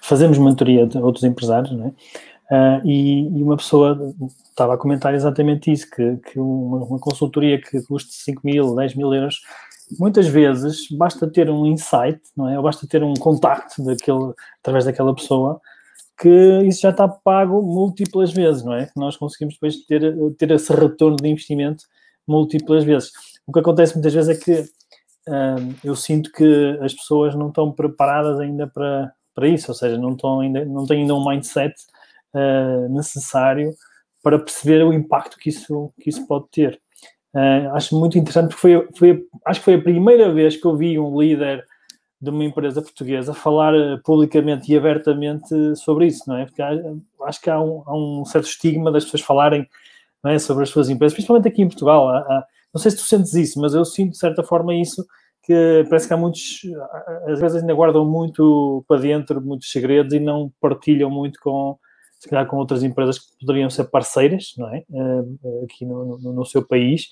[0.02, 1.94] fazemos mentoria de outros empresários, não é?
[2.46, 4.14] Uh, e, e, uma pessoa
[4.48, 8.94] estava a comentar exatamente isso, que, que uma, uma, consultoria que custa 5 mil, 10
[8.94, 9.42] mil euros
[10.00, 12.58] muitas vezes basta ter um insight, não é?
[12.58, 15.60] Ou basta ter um contacto daquele, através daquela pessoa
[16.18, 18.90] que isso já está pago múltiplas vezes, não é?
[18.96, 21.84] Nós conseguimos depois ter, ter esse retorno de investimento
[22.28, 23.12] múltiplas vezes.
[23.46, 24.70] O que acontece muitas vezes é que
[25.84, 30.14] eu sinto que as pessoas não estão preparadas ainda para, para isso, ou seja, não,
[30.14, 31.74] estão ainda, não têm ainda um mindset
[32.34, 33.74] uh, necessário
[34.22, 36.80] para perceber o impacto que isso, que isso pode ter.
[37.34, 40.78] Uh, acho muito interessante porque foi, foi, acho que foi a primeira vez que eu
[40.78, 41.66] vi um líder
[42.26, 46.46] de uma empresa portuguesa falar publicamente e abertamente sobre isso, não é?
[46.46, 46.72] Porque há,
[47.24, 49.68] acho que há um, há um, certo estigma das pessoas falarem
[50.26, 52.10] é, sobre as suas empresas, principalmente aqui em Portugal.
[52.10, 55.06] Há, há, não sei se tu sentes isso, mas eu sinto de certa forma isso,
[55.44, 56.62] que parece que há muitos,
[57.28, 61.78] às vezes ainda guardam muito para dentro, muitos segredos e não partilham muito com,
[62.20, 64.84] se calhar, com outras empresas que poderiam ser parceiras, não é?
[64.90, 67.10] Uh, aqui no, no, no, seu país.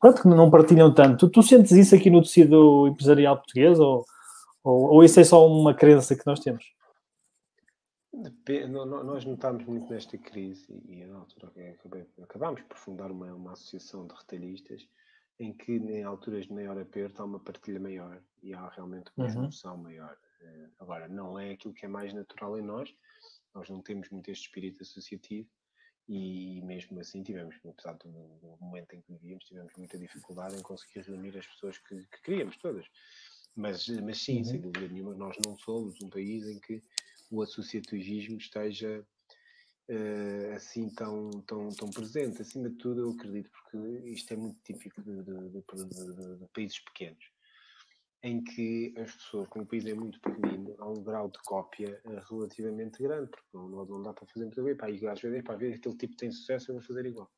[0.00, 1.26] Pronto, que não partilham tanto.
[1.26, 4.04] Tu, tu, sentes isso aqui no tecido empresarial português ou,
[4.62, 6.64] ou, ou isso é só uma crença que nós temos?
[9.04, 11.52] Nós notámos muito nesta crise e na altura
[12.22, 14.88] acabámos por fundar uma, uma associação de retalhistas
[15.38, 19.26] em que em alturas de maior aperto há uma partilha maior e há realmente uma
[19.26, 19.82] discussão uhum.
[19.82, 20.16] maior.
[20.40, 22.94] Eh, agora, não é aquilo que é mais natural em nós,
[23.54, 25.48] nós não temos muito este espírito associativo
[26.08, 30.62] e mesmo assim tivemos, apesar do, do momento em que vivíamos, tivemos muita dificuldade em
[30.62, 32.86] conseguir reunir as pessoas que, que queríamos, todas.
[33.54, 34.44] Mas, mas sim, uhum.
[34.44, 36.82] sem dúvida nenhuma, nós não somos um país em que
[37.30, 39.04] o associativismo esteja
[39.88, 42.42] uh, assim tão, tão, tão presente.
[42.42, 46.78] Acima de tudo, eu acredito, porque isto é muito típico de, de, de, de países
[46.80, 47.24] pequenos,
[48.22, 52.00] em que as pessoas, como o país é muito pequenino, há um grau de cópia
[52.04, 54.76] uh, relativamente grande, porque não, não dá para fazer muito bem.
[54.76, 57.30] Pá, e às vezes, para ver aquele tipo tem sucesso, eu vou fazer igual.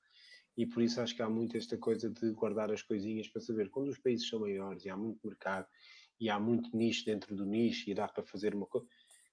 [0.57, 3.71] E por isso acho que há muito esta coisa de guardar as coisinhas para saber
[3.71, 5.67] quando os países são maiores e há muito mercado
[6.21, 8.89] e há muito nicho dentro do nicho e dá para fazer uma coisa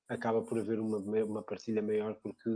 [0.08, 2.50] acaba por haver uma, uma partilha maior porque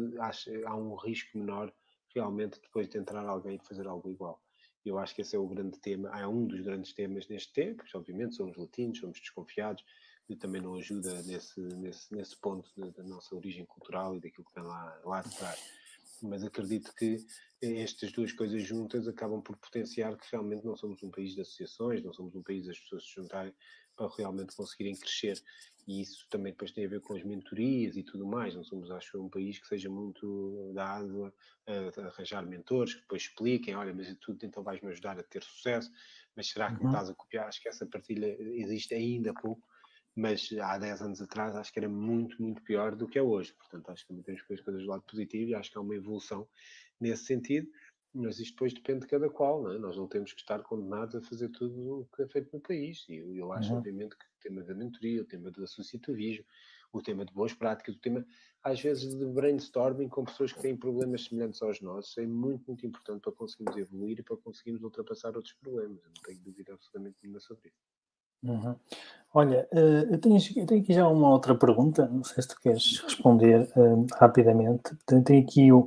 [0.66, 1.74] há um risco menor
[2.14, 4.42] realmente depois de entrar alguém e fazer algo igual.
[4.86, 7.84] Eu acho que esse é o grande tema, é um dos grandes temas neste tempo,
[7.94, 9.84] obviamente somos latinos, somos desconfiados,
[10.30, 14.54] e também não ajuda nesse, nesse, nesse ponto da nossa origem cultural e daquilo que
[14.54, 15.60] vem lá, lá de trás.
[16.22, 17.26] Mas acredito que
[17.62, 22.04] estas duas coisas juntas acabam por potenciar que realmente não somos um país de associações,
[22.04, 23.54] não somos um país das pessoas se juntarem
[24.00, 25.44] para realmente conseguirem crescer.
[25.86, 28.56] E isso também depois tem a ver com as mentorias e tudo mais.
[28.56, 31.34] Não somos, acho, um país que seja muito dado
[31.68, 35.44] a, a arranjar mentores que depois expliquem: olha, mas tudo, então vais-me ajudar a ter
[35.44, 35.92] sucesso.
[36.36, 36.84] Mas será que uhum.
[36.84, 37.48] me estás a copiar?
[37.48, 39.62] Acho que essa partilha existe ainda pouco,
[40.16, 43.54] mas há 10 anos atrás acho que era muito, muito pior do que é hoje.
[43.54, 45.78] Portanto, acho que também temos que ver as coisas do lado positivo e acho que
[45.78, 46.48] há uma evolução
[47.02, 47.68] nesse sentido.
[48.14, 49.78] Mas isto depois depende de cada qual, não é?
[49.78, 53.06] Nós não temos que estar condenados a fazer tudo o que é feito no país.
[53.08, 53.78] E eu, eu acho, uhum.
[53.78, 56.44] obviamente, que o tema da mentoria, o tema do associativismo,
[56.92, 58.26] o tema de boas práticas, o tema,
[58.64, 62.86] às vezes, de brainstorming com pessoas que têm problemas semelhantes aos nossos, é muito, muito
[62.86, 66.02] importante para conseguirmos evoluir e para conseguirmos ultrapassar outros problemas.
[66.04, 67.99] Eu não tenho dúvida absolutamente nenhuma sobre isso.
[68.44, 68.76] Uhum.
[69.32, 72.60] Olha, eh, eu tenho, eu tenho, aqui já uma outra pergunta, não sei se tu
[72.60, 74.92] queres responder uh, rapidamente.
[75.06, 75.82] Tenho aqui o,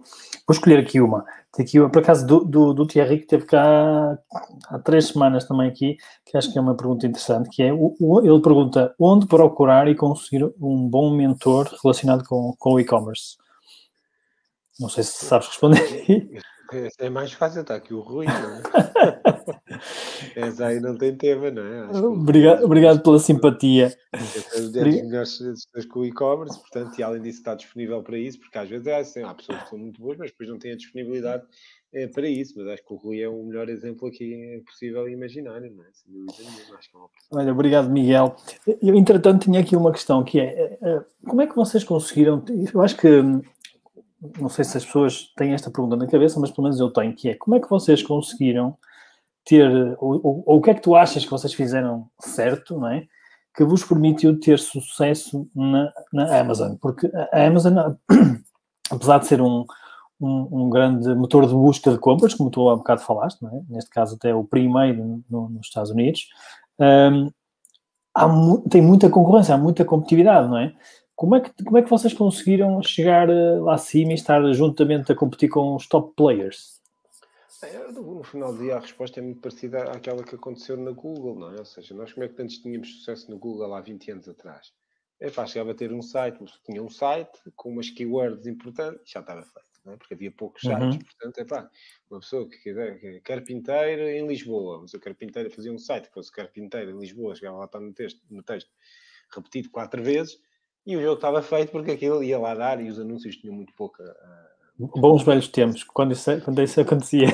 [0.47, 1.25] vou escolher aqui uma.
[1.53, 4.17] Tem aqui, por acaso, do, do, do Thierry, que esteve cá
[4.69, 7.97] há três semanas também aqui, que acho que é uma pergunta interessante, que é, o,
[7.99, 13.37] o, ele pergunta, onde procurar e conseguir um bom mentor relacionado com, com o e-commerce?
[14.79, 15.81] Não sei se sabes responder.
[16.99, 18.63] É mais fácil, está aqui o Rui, não é?
[20.37, 21.87] Essa aí não tem tema, não é?
[22.07, 23.97] Obrigado, obrigado pela simpatia.
[24.13, 28.39] As 10 melhores pessoas com o e-commerce, portanto, e além disso está disponível para isso,
[28.39, 30.73] porque às vezes é assim, há pessoas que são muito boas, mas depois não têm
[30.73, 31.43] a disponibilidade
[31.93, 32.55] é, para isso.
[32.57, 35.89] Mas acho que o Rui é o melhor exemplo aqui possível e imaginário, não é?
[35.93, 38.37] Sem dúvida nenhuma, acho que é uma Olha, obrigado, Miguel.
[38.81, 42.43] Eu, entretanto, tinha aqui uma questão que é, é como é que vocês conseguiram,
[42.73, 43.09] eu acho que
[44.41, 47.15] não sei se as pessoas têm esta pergunta na cabeça, mas pelo menos eu tenho,
[47.15, 48.77] que é como é que vocês conseguiram
[49.45, 52.89] ter, ou, ou, ou o que é que tu achas que vocês fizeram certo, não
[52.89, 53.07] é?
[53.55, 57.77] Que vos permitiu ter sucesso na, na Amazon, porque a Amazon,
[58.91, 59.65] apesar de ser um,
[60.21, 63.61] um, um, grande motor de busca de compras, como tu há um bocado falaste, é?
[63.69, 66.29] neste caso até o primeiro no, nos Estados Unidos,
[66.79, 67.31] um,
[68.15, 70.73] há mu tem muita concorrência, há muita competitividade, não é?
[71.15, 75.13] Como é, que, como é que vocês conseguiram chegar eh, lá acima e estar juntamente
[75.13, 76.82] a competir com os top players?
[77.63, 81.39] É, no final do dia a resposta é muito parecida àquela que aconteceu na Google,
[81.39, 81.59] não é?
[81.61, 84.73] Ou seja, nós como é que antes tínhamos sucesso no Google há 20 anos atrás?
[85.21, 89.21] É pá, chegava a ter um site, tinha um site com umas keywords importantes, já
[89.21, 89.97] estava feito, não é?
[89.97, 90.99] Porque havia poucos sites, uhum.
[90.99, 91.71] portanto, é pá,
[92.11, 96.15] uma pessoa que quiser, que carpinteiro em Lisboa, mas o carpinteiro fazia um site que
[96.15, 98.71] fosse carpinteiro em Lisboa, chegava lá está no texto, no texto
[99.33, 100.41] repetido quatro vezes,
[100.85, 103.73] e o jogo estava feito porque aquilo ia lá dar e os anúncios tinham muito
[103.75, 104.03] pouca.
[104.03, 107.29] Uh, Bons velhos tempos, quando isso, quando isso acontecia.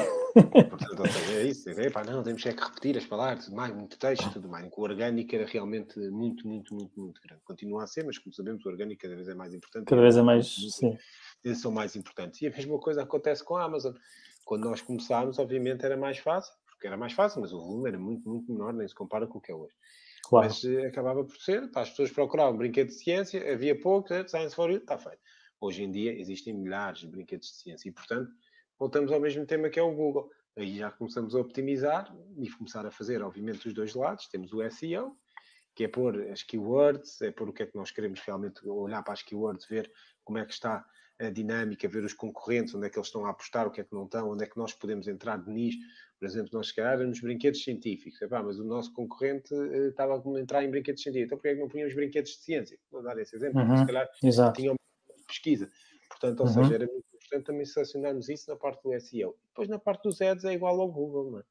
[1.32, 1.70] É isso.
[1.70, 4.68] É, pá, não, temos é que repetir as palavras, tudo mais, muito texto, tudo mais.
[4.70, 7.42] O orgânico era realmente muito, muito, muito, muito grande.
[7.44, 9.86] Continua a ser, mas como sabemos, o orgânico cada vez é mais importante.
[9.86, 10.96] Cada vez é mais, sim.
[11.44, 12.40] Eles são mais importantes.
[12.42, 13.94] E a mesma coisa acontece com a Amazon.
[14.44, 17.98] Quando nós começámos, obviamente era mais fácil, porque era mais fácil, mas o volume era
[17.98, 19.74] muito, muito menor, nem se compara com o que é hoje.
[20.24, 20.46] Claro.
[20.46, 24.26] Mas uh, acabava por ser, tá, as pessoas procuravam brinquedos de ciência, havia pouco, né,
[24.26, 25.18] Science for You, está feito.
[25.60, 28.30] Hoje em dia existem milhares de brinquedos de ciência e, portanto,
[28.78, 30.30] voltamos ao mesmo tema que é o Google.
[30.56, 34.26] Aí já começamos a optimizar e começar a fazer, obviamente, os dois lados.
[34.28, 35.16] Temos o SEO,
[35.74, 39.02] que é pôr as keywords, é pôr o que é que nós queremos realmente olhar
[39.02, 39.90] para as keywords, ver
[40.24, 40.84] como é que está
[41.20, 43.84] a dinâmica, ver os concorrentes, onde é que eles estão a apostar, o que é
[43.84, 45.78] que não estão, onde é que nós podemos entrar de nicho.
[46.18, 50.40] Por exemplo, nós se nos brinquedos científicos, Epá, mas o nosso concorrente uh, estava a
[50.40, 52.78] entrar em brinquedos científicos, então porquê é que não punhamos brinquedos de ciência?
[52.90, 54.60] Vou dar esse exemplo, uhum, se calhar exato.
[54.60, 54.74] tinham
[55.26, 55.68] pesquisa.
[56.08, 56.52] Portanto, ou uhum.
[56.52, 59.36] seja, era muito importante também selecionarmos isso na parte do SEO.
[59.48, 61.42] Depois na parte dos ads é igual ao Google, não é?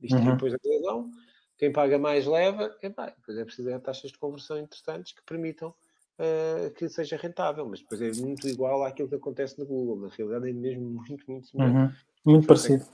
[0.00, 0.32] Isto uhum.
[0.32, 1.10] depois a razão,
[1.56, 5.70] quem paga mais leva, epá, depois é preciso ter taxas de conversão interessantes que permitam
[5.70, 10.00] uh, que seja rentável, mas depois é muito igual àquilo que acontece no Google.
[10.00, 11.94] Na realidade é mesmo muito, muito semelhante.
[12.24, 12.32] Uhum.
[12.32, 12.84] Muito parecido.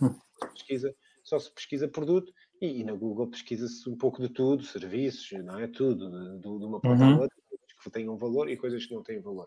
[0.55, 5.31] Pesquisa, só se pesquisa produto e, e na Google pesquisa-se um pouco de tudo, serviços,
[5.45, 5.67] não é?
[5.67, 7.21] Tudo, de, de uma ponta uhum.
[7.21, 9.47] outra, coisas que tenham valor e coisas que não têm valor.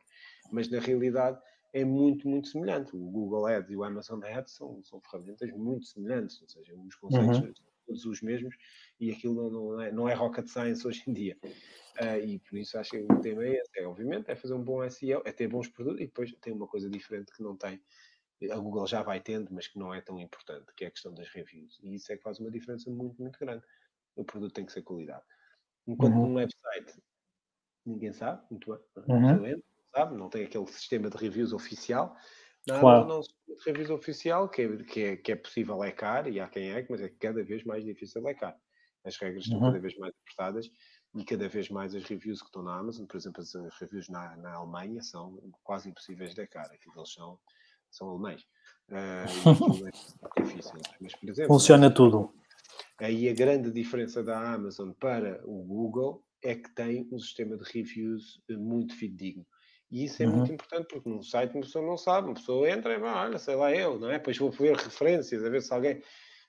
[0.52, 1.40] Mas na realidade
[1.74, 2.96] é muito, muito semelhante.
[2.96, 6.96] O Google Ads e o Amazon Ads são, são ferramentas muito semelhantes, ou seja, os
[6.96, 7.54] conceitos uhum.
[7.56, 8.56] são todos os mesmos
[9.00, 11.38] e aquilo não, não, é, não é rocket science hoje em dia.
[12.00, 14.64] Uh, e por isso acho que o tema é esse, é, obviamente, é fazer um
[14.64, 17.82] bom SEO, é ter bons produtos e depois tem uma coisa diferente que não tem,
[18.52, 21.14] a Google já vai tendo, mas que não é tão importante, que é a questão
[21.14, 21.80] das reviews.
[21.82, 23.66] E isso é que faz uma diferença muito, muito grande.
[24.16, 25.24] O produto tem que ser qualidade.
[25.88, 26.28] Enquanto uhum.
[26.28, 27.02] num website
[27.86, 29.62] ninguém sabe, muito bem, uhum.
[29.98, 32.16] Sabe, não tem aquele sistema de reviews oficial.
[32.68, 33.08] Nada, claro.
[33.08, 33.28] não, de
[33.66, 37.02] reviews oficial que é, que, é, que é possível lecar, e há quem é, mas
[37.02, 38.56] é cada vez mais difícil lecar.
[39.06, 39.54] As regras uhum.
[39.54, 40.70] estão cada vez mais apertadas
[41.16, 44.36] e cada vez mais as reviews que estão na Amazon, por exemplo, as reviews na,
[44.38, 47.40] na Alemanha são quase impossíveis de cara, aquilo eles são,
[47.90, 48.42] são alemães.
[48.90, 49.88] Uh,
[50.38, 50.74] é difícil.
[51.00, 52.34] Mas, por exemplo, Funciona tudo.
[53.00, 57.64] Aí a grande diferença da Amazon para o Google é que tem um sistema de
[57.72, 59.46] reviews eh, muito fidedigno.
[59.90, 60.38] E isso é uhum.
[60.38, 63.40] muito importante, porque num site uma pessoa não sabe, uma pessoa entra e vai, olha,
[63.40, 64.18] sei lá eu, não é?
[64.18, 66.02] Depois vou ver referências, a ver se alguém.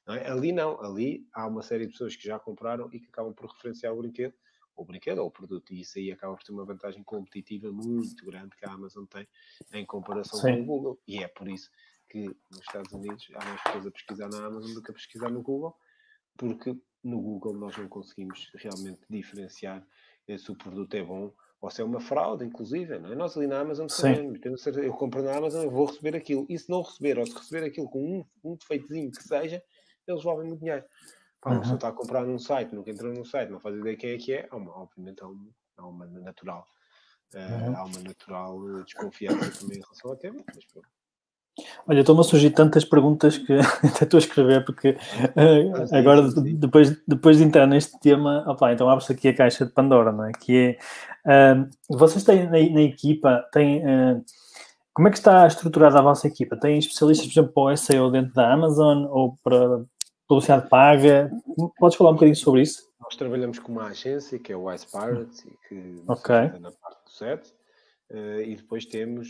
[0.06, 0.28] Não é?
[0.28, 3.50] Ali não, ali há uma série de pessoas que já compraram e que acabam por
[3.50, 4.34] referenciar o brinquedo
[4.78, 8.24] o brinquedo ou o produto, e isso aí acaba por ter uma vantagem competitiva muito
[8.24, 9.26] grande que a Amazon tem
[9.72, 10.54] em comparação Sim.
[10.54, 11.02] com o Google.
[11.06, 11.68] E é por isso
[12.08, 15.30] que nos Estados Unidos há mais pessoas a pesquisar na Amazon do que a pesquisar
[15.30, 15.76] no Google,
[16.36, 19.84] porque no Google nós não conseguimos realmente diferenciar
[20.38, 22.98] se o produto é bom ou se é uma fraude, inclusive.
[22.98, 23.14] Não é?
[23.14, 24.38] Nós ali na Amazon sabemos,
[24.76, 26.46] eu compro na Amazon, eu vou receber aquilo.
[26.48, 29.62] E se não receber, ou se receber aquilo com um, um defeitozinho que seja,
[30.06, 30.84] eles roubam o dinheiro.
[31.40, 33.96] Pá, uma pessoa está a comprar num site, nunca entrou num site, não faz ideia
[33.96, 36.66] quem é que é, há uma, obviamente há, um, há uma natural,
[37.34, 40.97] uh, há uma natural desconfiança também em relação ao tema, mas pronto.
[41.86, 43.52] Olha, estou-me a surgir tantas perguntas que
[43.84, 48.88] até estou a escrever, porque uh, agora, depois, depois de entrar neste tema, opa, então
[48.88, 50.32] abre-se aqui a caixa de Pandora, não é?
[50.32, 50.78] Que
[51.26, 54.24] é, uh, vocês têm na, na equipa, têm, uh,
[54.92, 56.56] como é que está estruturada a vossa equipa?
[56.56, 59.84] Têm especialistas, por exemplo, para o SEO dentro da Amazon ou para,
[60.28, 61.30] publicidade paga.
[61.78, 62.86] Podes falar um bocadinho sobre isso?
[63.00, 66.60] Nós trabalhamos com uma agência que é o Wise Pirate, que okay.
[66.60, 67.54] na parte do set,
[68.10, 69.28] uh, e depois temos,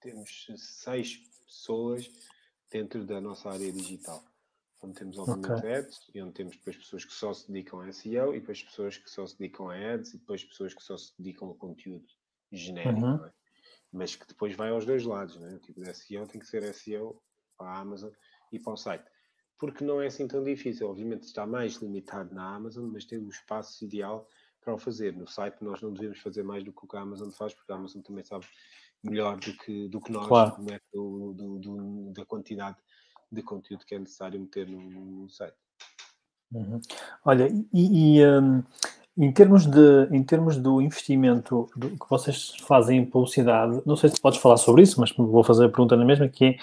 [0.00, 2.10] temos seis pessoas
[2.70, 4.24] dentro da nossa área digital.
[4.82, 5.74] Onde temos, obviamente, okay.
[5.74, 8.96] ads, e onde temos depois pessoas que só se dedicam a SEO, e depois pessoas
[8.96, 12.06] que só se dedicam a ads, e depois pessoas que só se dedicam a conteúdo
[12.50, 13.26] genérico, uhum.
[13.26, 13.32] é?
[13.92, 15.36] mas que depois vai aos dois lados.
[15.36, 15.54] Né?
[15.54, 17.22] O tipo de SEO tem que ser SEO
[17.58, 18.10] para a Amazon
[18.50, 19.04] e para o site
[19.60, 20.88] porque não é assim tão difícil.
[20.88, 24.26] Obviamente está mais limitado na Amazon, mas tem o espaço ideal
[24.62, 25.16] para o fazer.
[25.16, 27.72] No site nós não devemos fazer mais do que o que a Amazon faz, porque
[27.72, 28.46] a Amazon também sabe
[29.02, 30.56] melhor do que, do que nós claro.
[30.70, 32.76] é do, do, do, da quantidade
[33.32, 35.56] de conteúdo que é necessário meter no, no site.
[36.52, 36.80] Uhum.
[37.24, 38.62] Olha, e, e um,
[39.16, 44.10] em, termos de, em termos do investimento do, que vocês fazem em publicidade, não sei
[44.10, 46.56] se podes falar sobre isso, mas vou fazer a pergunta na mesma, que é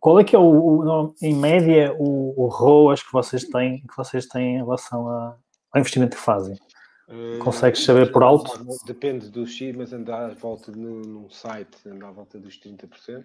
[0.00, 3.96] qual é que é, o, o em média, o, o ROAS que vocês têm, que
[3.96, 5.36] vocês têm em relação a,
[5.72, 6.56] ao investimento que fazem?
[7.08, 8.66] Uh, Consegues saber por alto?
[8.84, 12.84] Depende do X, mas anda à volta num, num site, anda à volta dos 30%.
[13.20, 13.24] Uh,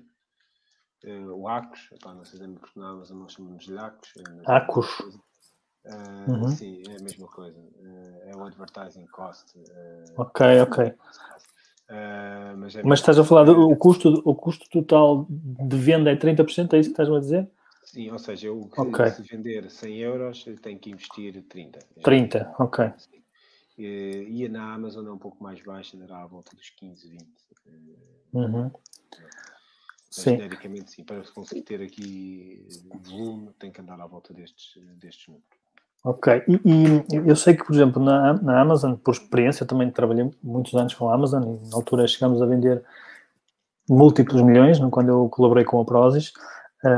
[1.03, 4.13] eh, o ACOS, epá, não sei se é porque na Amazon nós chamamos de ACOS.
[4.45, 4.99] ACOS?
[4.99, 6.47] Uh, uhum.
[6.47, 7.59] Sim, é a mesma coisa.
[7.59, 9.53] Uh, é o advertising cost.
[10.15, 10.93] ok, ok.
[12.57, 16.15] Mas, é mas, estás a falar do o custo, o custo total de venda é
[16.15, 17.47] 30%, é isso que estás a dizer?
[17.83, 19.11] Sim, ou seja, eu okay.
[19.11, 21.79] se vender 100 euros, tenho que investir 30.
[22.01, 22.91] 30, ok.
[23.77, 27.25] E, na Amazon é um pouco mais baixa, andará à volta dos 15, 20.
[28.33, 28.71] Uhum.
[28.71, 28.71] Mas,
[30.09, 30.31] sim.
[30.31, 32.67] genericamente, sim, para conseguir ter aqui
[33.09, 35.47] volume, tem que andar à volta destes, destes números.
[36.03, 40.29] Ok, e, e, eu sei que, por exemplo, na, na Amazon, por experiência, também trabalhei
[40.43, 42.83] muitos anos com a Amazon e na altura chegamos a vender
[43.89, 46.33] múltiplos milhões, quando eu colaborei com a Prozis,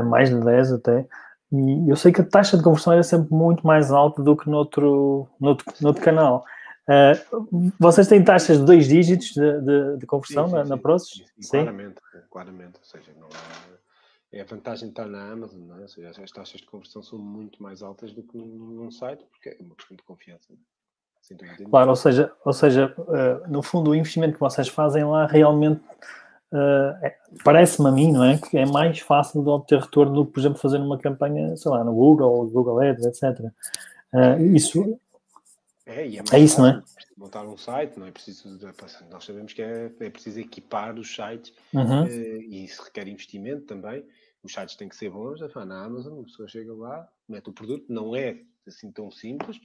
[0.06, 1.06] mais de 10 até,
[1.52, 4.50] e eu sei que a taxa de conversão era sempre muito mais alta do que
[4.50, 6.44] noutro, noutro, noutro canal.
[6.88, 10.78] Uh, vocês têm taxas de dois dígitos de, de, de conversão sim, sim, na, na
[10.78, 11.24] Prozis?
[11.40, 15.82] Sim, claramente, claramente, ou seja, não é, é a vantagem de estar na Amazon, não
[15.82, 15.88] é?
[15.88, 19.56] seja, as taxas de conversão são muito mais altas do que num site, porque é
[19.60, 20.54] uma questão de confiança.
[21.68, 25.80] Claro, ou seja, ou seja uh, no fundo o investimento que vocês fazem lá realmente
[26.52, 27.10] uh,
[27.42, 28.38] parece-me a mim, não é?
[28.38, 31.68] Que é mais fácil de obter retorno do que, por exemplo, fazer uma campanha, sei
[31.68, 33.40] lá, no Google, Google Ads, etc.
[34.54, 34.98] Isso
[35.86, 36.82] é, é, é, isso, não é?
[37.16, 38.58] Montar um site, não é preciso.
[39.08, 42.02] Nós sabemos que é, é preciso equipar os sites uhum.
[42.02, 44.04] uh, e isso requer investimento também.
[44.42, 45.40] Os sites têm que ser bons.
[45.40, 49.60] Na Amazon, a pessoa chega lá, mete o produto, não é assim tão simples,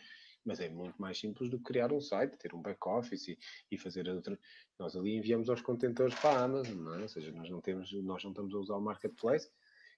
[0.46, 3.40] mas é muito mais simples do que criar um site, ter um back-office e,
[3.72, 4.38] e, fazer outra.
[4.78, 7.02] Nós ali enviamos os contentores para a Amazon, não é?
[7.02, 9.50] Ou seja, nós não, temos, nós não estamos a usar o marketplace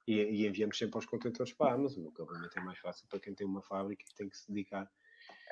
[0.07, 3.05] e, e enviamos sempre os contentores para a Amazon, o que obviamente é mais fácil
[3.09, 4.89] para quem tem uma fábrica e tem que se dedicar.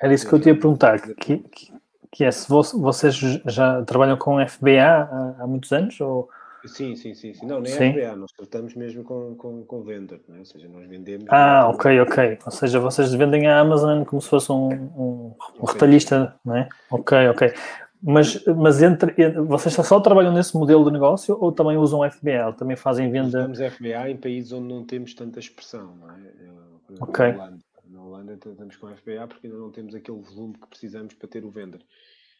[0.00, 1.72] Era isso que eu te ia perguntar, que, que,
[2.10, 3.14] que é se vocês
[3.46, 6.28] já trabalham com FBA há, muitos anos ou
[6.64, 7.44] Sim, sim, sim, sim.
[7.44, 7.92] Não, nem sim.
[7.92, 10.38] FBA, nós tratamos mesmo com, com, com vendor, né?
[10.38, 11.26] ou seja, nós vendemos.
[11.28, 12.38] Ah, ok, ok.
[12.44, 16.68] Ou seja, vocês vendem a Amazon como se fosse um, um, um retalhista, não é?
[16.88, 17.52] Ok, ok.
[18.00, 22.52] Mas, mas entre, vocês só trabalham nesse modelo de negócio ou também usam FBA?
[22.56, 23.40] Também fazem venda?
[23.50, 26.18] Usamos FBA em países onde não temos tanta expressão, não é?
[26.40, 27.26] Exemplo, ok.
[27.26, 27.58] Holanda,
[28.02, 31.44] na Holanda tratamos com FBA porque ainda não temos aquele volume que precisamos para ter
[31.44, 31.82] o vendor.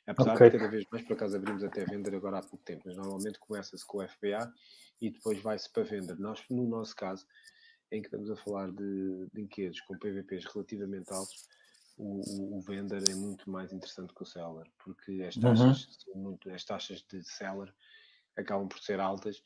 [0.07, 0.51] Apesar okay.
[0.51, 3.39] de cada vez mais, por acaso abrimos até vender agora há pouco tempo, mas normalmente
[3.39, 4.53] começa-se com o FBA
[5.01, 6.17] e depois vai-se para venda.
[6.17, 7.25] Nós, no nosso caso,
[7.91, 11.47] em que estamos a falar de brinquedos com PVPs relativamente altos,
[11.97, 15.43] o, o, o vender é muito mais interessante que o seller, porque as uhum.
[15.43, 16.23] taxas, uhum.
[16.23, 17.73] muito, as taxas de seller
[18.37, 19.41] acabam por ser altas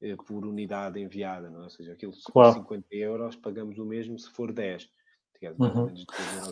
[0.00, 1.64] eh, por unidade enviada, não é?
[1.64, 4.90] ou seja, aquilo for 50 euros, pagamos o mesmo se for 10
[5.58, 5.94] uhum.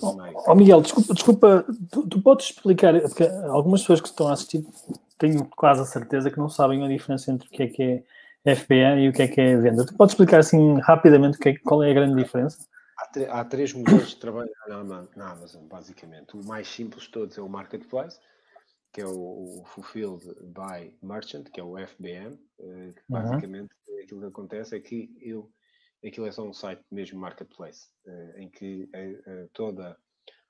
[0.02, 0.16] oh,
[0.46, 4.64] oh, Miguel, desculpa, desculpa tu, tu, podes explicar, porque algumas pessoas que estão a assistir
[5.18, 8.04] tenho quase a certeza que não sabem a diferença entre o que é que
[8.44, 9.84] é FBA e o que é que é venda.
[9.84, 12.66] Tu podes explicar assim rapidamente que é, qual é a grande diferença?
[12.98, 16.36] Há, há três modelos de trabalho na, na, Amazon, basicamente.
[16.36, 18.18] O mais simples de todos é o Marketplace,
[18.92, 22.92] que é o, o Fulfilled by Merchant, que é o FBM, eh, uhum.
[23.08, 24.02] basicamente uhum.
[24.02, 25.50] aquilo que acontece é que eu
[26.04, 29.96] aquilo é só um site mesmo marketplace, uh, em que uh, toda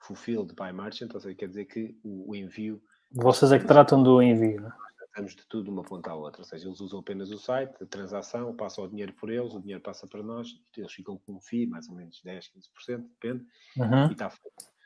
[0.00, 2.82] fulfilled by merchant, ou seja, quer dizer que o, o envio.
[3.12, 4.72] Vocês é que tratam do envio, não é?
[4.98, 7.82] Tratamos de tudo de uma ponta à outra, ou seja, eles usam apenas o site,
[7.82, 11.32] a transação, passa o dinheiro por eles, o dinheiro passa para nós, eles ficam com
[11.32, 12.52] um FII, mais ou menos 10,
[12.88, 13.44] 15%, depende,
[13.76, 14.08] uhum.
[14.08, 14.78] e está feito.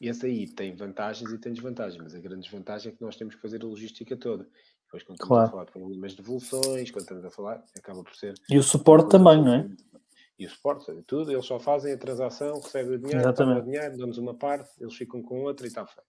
[0.00, 3.34] Esse aí tem vantagens e tem desvantagens, mas a grande desvantagem é que nós temos
[3.34, 4.48] que fazer a logística toda.
[4.84, 5.46] Depois, quando estamos claro.
[5.46, 8.34] a falar de problemas de devoluções, quando estamos a falar, acaba por ser.
[8.48, 9.70] E o suporte também, não é?
[10.40, 14.16] E o suporte, tudo, eles só fazem a transação, recebem o dinheiro, o dinheiro, damos
[14.16, 16.08] uma parte, eles ficam com outra e está feito.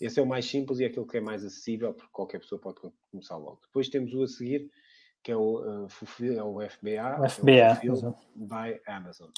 [0.00, 2.60] Esse é o mais simples e é aquele que é mais acessível, porque qualquer pessoa
[2.60, 2.80] pode
[3.12, 3.60] começar logo.
[3.62, 4.68] Depois temos o a seguir,
[5.22, 5.86] que é o, uh,
[6.20, 9.30] é o FBA, o FBA é o by Amazon.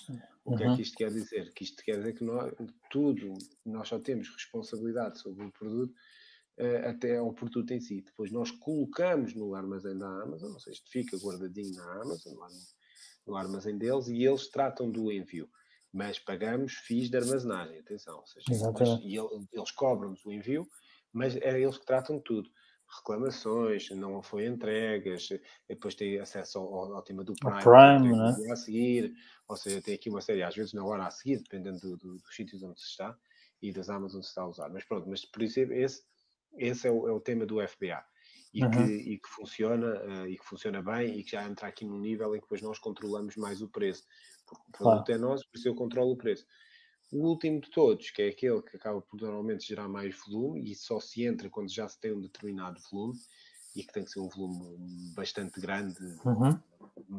[0.47, 0.81] O que é que uhum.
[0.81, 1.53] isto quer dizer?
[1.53, 2.55] Que isto quer dizer que nós,
[2.91, 3.35] tudo,
[3.67, 5.93] nós só temos responsabilidade sobre o produto
[6.59, 8.01] uh, até ao produto em si.
[8.01, 12.49] Depois nós colocamos no armazém da Amazon, ou seja, isto fica guardadinho na Amazon, lá
[12.49, 12.76] no,
[13.27, 15.49] no armazém deles e eles tratam do envio.
[15.93, 18.19] Mas pagamos FIIs de armazenagem, atenção.
[18.19, 19.17] Ou seja, mas, e
[19.53, 20.69] eles cobram-nos o envio,
[21.13, 22.51] mas é eles que tratam de tudo.
[22.99, 25.29] Reclamações, não foi entregas,
[25.69, 28.53] depois tem acesso ao, ao tema do Prime, Prime né?
[28.53, 29.13] a seguir,
[29.49, 32.19] ou seja, tem aqui uma série, às vezes na hora a seguir, dependendo do, do,
[32.19, 33.17] dos sítios onde se está
[33.61, 34.69] e das Amazon se está a usar.
[34.69, 36.05] Mas pronto, mas por isso esse,
[36.57, 38.05] esse é, o, é o tema do FBA
[38.57, 38.71] e, uhum.
[38.71, 42.01] que, e que funciona uh, e que funciona bem e que já entra aqui num
[42.01, 44.03] nível em que depois nós controlamos mais o preço.
[44.47, 45.13] Porque o produto claro.
[45.13, 46.47] é nosso, por isso eu controlo o preço.
[47.13, 50.75] O último de todos, que é aquele que acaba por normalmente gerar mais volume e
[50.75, 53.15] só se entra quando já se tem um determinado volume
[53.77, 56.59] e que tem que ser um volume bastante grande, uhum.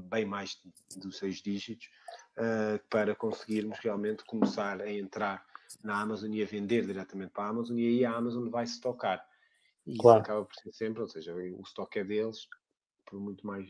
[0.10, 0.60] bem mais
[0.96, 1.88] dos seis dígitos,
[2.36, 5.46] uh, para conseguirmos realmente começar a entrar
[5.84, 8.82] na Amazon e a vender diretamente para a Amazon e aí a Amazon vai se
[8.82, 9.24] tocar.
[9.88, 10.22] E claro.
[10.22, 12.48] isso acaba por ser sempre, ou seja, o estoque é deles,
[13.06, 13.68] por muito mais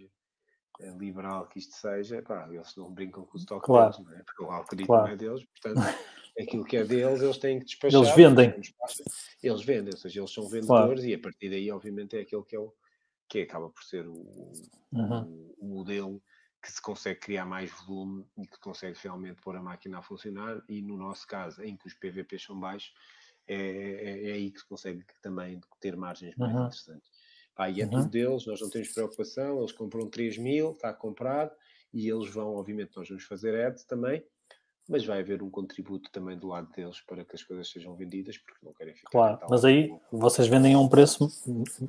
[0.98, 3.92] liberal que isto seja, pá, eles não brincam com o estoque claro.
[3.92, 4.24] deles, não é?
[4.24, 5.12] porque o algoritmo claro.
[5.12, 5.80] é deles, portanto,
[6.40, 8.02] aquilo que é deles, eles têm que despachar.
[8.02, 8.62] Eles vendem.
[9.42, 11.06] Eles vendem, ou seja, eles são vendedores claro.
[11.06, 12.74] e a partir daí, obviamente, é aquele que é o
[13.28, 14.54] que acaba por ser o,
[14.92, 15.24] uhum.
[15.24, 16.22] o, o modelo
[16.62, 20.62] que se consegue criar mais volume e que consegue realmente pôr a máquina a funcionar
[20.68, 22.94] e no nosso caso, em que os PVPs são baixos,
[23.48, 26.66] é, é, é aí que se consegue também ter margens mais uhum.
[26.66, 27.10] interessantes.
[27.56, 27.90] Pá, e é uhum.
[27.90, 31.52] tudo deles, nós não temos preocupação, eles compram 3 mil, está comprado,
[31.94, 34.24] e eles vão, obviamente, nós vamos fazer ads também,
[34.88, 38.38] mas vai haver um contributo também do lado deles para que as coisas sejam vendidas,
[38.38, 39.10] porque não querem ficar.
[39.10, 41.28] Claro, mas aí vocês vendem a um preço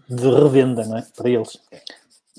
[0.09, 1.07] de revenda, não é?
[1.15, 1.61] Para eles.
[1.71, 1.83] É.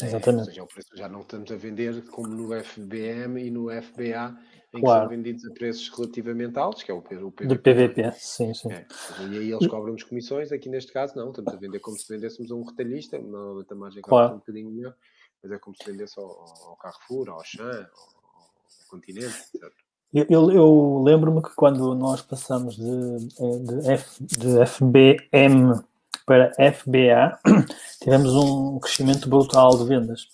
[0.01, 0.41] É, Exatamente.
[0.41, 4.37] Ou seja, o preço já não estamos a vender como no FBM e no FBA,
[4.73, 5.07] em claro.
[5.07, 7.47] que são vendidos a preços relativamente altos, que é o, o PVP.
[7.47, 8.71] De PVP, sim, sim.
[8.71, 8.85] É.
[9.29, 12.51] E aí eles cobram-nos comissões, aqui neste caso não, estamos a vender como se vendêssemos
[12.51, 14.35] a um retalhista, normalmente a margem claro.
[14.35, 14.95] um bocadinho melhor,
[15.41, 19.89] mas é como se vendesse ao, ao Carrefour, ao Auchan, ao, ao Continente, certo?
[20.11, 25.83] Eu, eu, eu lembro-me que quando nós passamos de, de, F, de FBM
[26.25, 27.39] para FBA,
[28.01, 30.27] tivemos um crescimento brutal de vendas.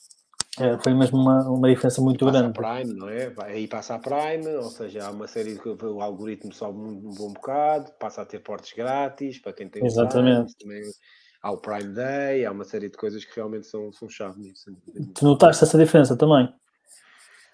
[0.59, 2.59] É, foi mesmo uma, uma diferença muito passa grande.
[2.59, 3.33] A Prime, não é?
[3.43, 5.59] Aí passa a Prime, ou seja, há uma série de.
[5.67, 9.85] O algoritmo sobe um, um bom bocado, passa a ter portes grátis para quem tem
[9.85, 10.55] Exatamente.
[10.55, 10.91] Prime, também
[11.41, 14.71] há o Prime Day, há uma série de coisas que realmente são, são chave nisso.
[15.13, 16.51] Tu notaste essa diferença também?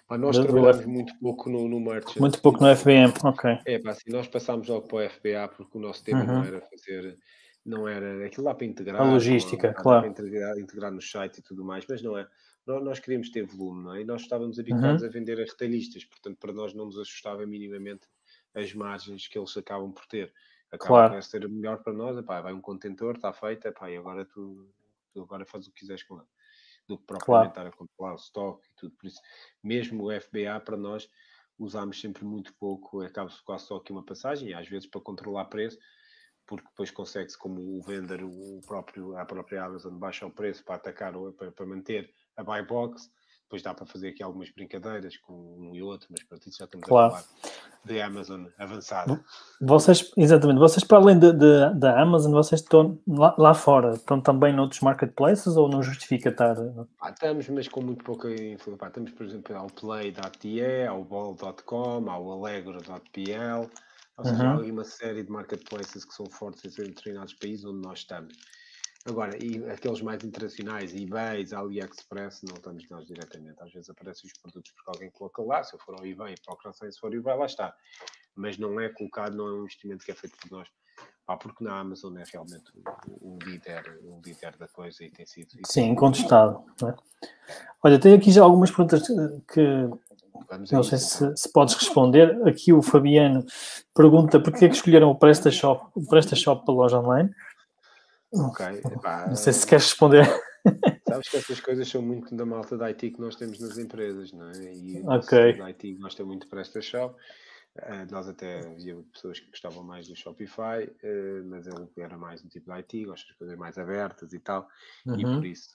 [0.08, 2.20] Mas nós do trabalhamos muito pouco no, no merchant.
[2.20, 3.58] Muito pouco no FBM, ok.
[3.66, 6.26] É, pá, assim, nós passámos logo para o FBA porque o nosso tema uhum.
[6.26, 7.18] não era fazer
[7.64, 9.00] não era aquilo lá para integrar.
[9.00, 10.00] A logística, não, claro.
[10.00, 12.26] Para integrar, integrar, no site e tudo mais, mas não é.
[12.64, 14.02] Nós, queríamos ter volume, não é?
[14.02, 15.08] E nós estávamos habituados uhum.
[15.08, 18.06] a vender a retalhistas, portanto, para nós não nos assustava minimamente
[18.54, 20.32] as margens que eles acabam por ter.
[20.70, 21.14] Acaba claro.
[21.14, 24.72] por ser melhor para nós, epá, vai um contentor, está feito, epá, e agora tu,
[25.12, 26.26] tu agora fazes o que quiseres com ele.
[26.86, 27.68] Do que propriamente claro.
[27.68, 28.94] estar a controlar o stock e tudo.
[28.96, 29.20] Por isso,
[29.62, 31.08] mesmo o FBA, para nós,
[31.58, 35.78] usámos sempre muito pouco, acaba-se quase só aqui uma passagem, às vezes para controlar preço,
[36.46, 40.76] porque depois consegue-se, como o vender o próprio, a própria Amazon baixa o preço para
[40.76, 43.10] atacar, para, para manter a buy box,
[43.52, 46.64] depois dá para fazer aqui algumas brincadeiras com um e outro, mas para isso já
[46.64, 47.14] estamos claro.
[47.14, 47.24] a falar
[47.84, 49.22] de Amazon avançada.
[49.60, 54.80] Vocês, exatamente, vocês para além da Amazon, vocês estão lá, lá, fora, estão também noutros
[54.80, 56.56] marketplaces ou não justifica estar?
[56.98, 58.86] Ah, estamos, mas com muito pouca influência.
[58.86, 63.70] Estamos, por exemplo, ao play.te, ao ball.com, ao allegro.pl,
[64.16, 64.50] ou seja, uhum.
[64.50, 68.34] há uma série de marketplaces que são fortes em determinados países onde nós estamos.
[69.04, 73.60] Agora, e aqueles mais internacionais, eBay, AliExpress, não estamos nós diretamente.
[73.60, 75.64] Às vezes aparecem os produtos porque alguém coloca lá.
[75.64, 77.74] Se eu for ao eBay, procura se for ao eBay, lá está.
[78.36, 80.68] Mas não é colocado, não é um investimento que é feito por nós.
[81.26, 82.70] Pá, porque na Amazon é realmente
[83.20, 85.48] o, o, líder, o líder da coisa e tem sido.
[85.66, 86.64] Sim, incontestado.
[86.84, 86.94] É?
[87.82, 89.02] Olha, tenho aqui já algumas perguntas
[89.52, 89.88] que
[90.48, 91.36] Vamos não sei se, então.
[91.36, 92.46] se, podes responder.
[92.46, 93.44] Aqui o Fabiano
[93.94, 97.30] pergunta porquê é que escolheram o PrestaShop, o PrestaShop para loja online.
[98.32, 98.66] Ok.
[98.92, 100.26] Epá, não sei se queres responder.
[101.08, 104.32] Sabes que essas coisas são muito da malta da IT que nós temos nas empresas,
[104.32, 104.74] não é?
[104.74, 105.56] E okay.
[105.58, 107.14] da IT gosta muito de PrestaShop.
[107.74, 112.44] Uh, nós até havia pessoas que gostavam mais do Shopify, uh, mas ele era mais
[112.44, 114.68] um tipo de IT, gosta de coisas mais abertas e tal,
[115.06, 115.18] uhum.
[115.18, 115.70] e por isso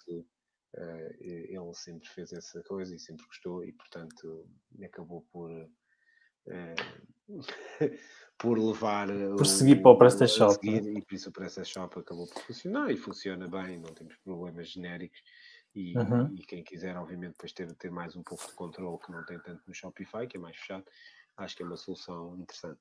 [0.75, 4.47] uh, ele sempre fez essa coisa e sempre gostou, e portanto
[4.83, 5.49] acabou por
[8.37, 10.77] por levar por seguir o, para o PrestaShop né?
[10.77, 15.19] e por isso o PrestaShop acabou por funcionar e funciona bem, não temos problemas genéricos
[15.75, 16.33] e, uhum.
[16.35, 19.39] e, quem quiser obviamente depois ter, ter mais um pouco de controle que não tem
[19.39, 20.85] tanto no Shopify, que é mais fechado
[21.37, 22.79] acho que é uma solução interessante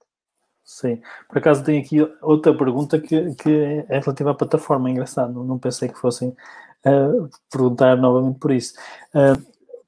[0.66, 5.32] Sim, por acaso tem aqui outra pergunta que, que é relativa à plataforma, é engraçado,
[5.32, 8.74] não, não pensei que fossem uh, perguntar novamente por isso.
[9.14, 9.40] Uh,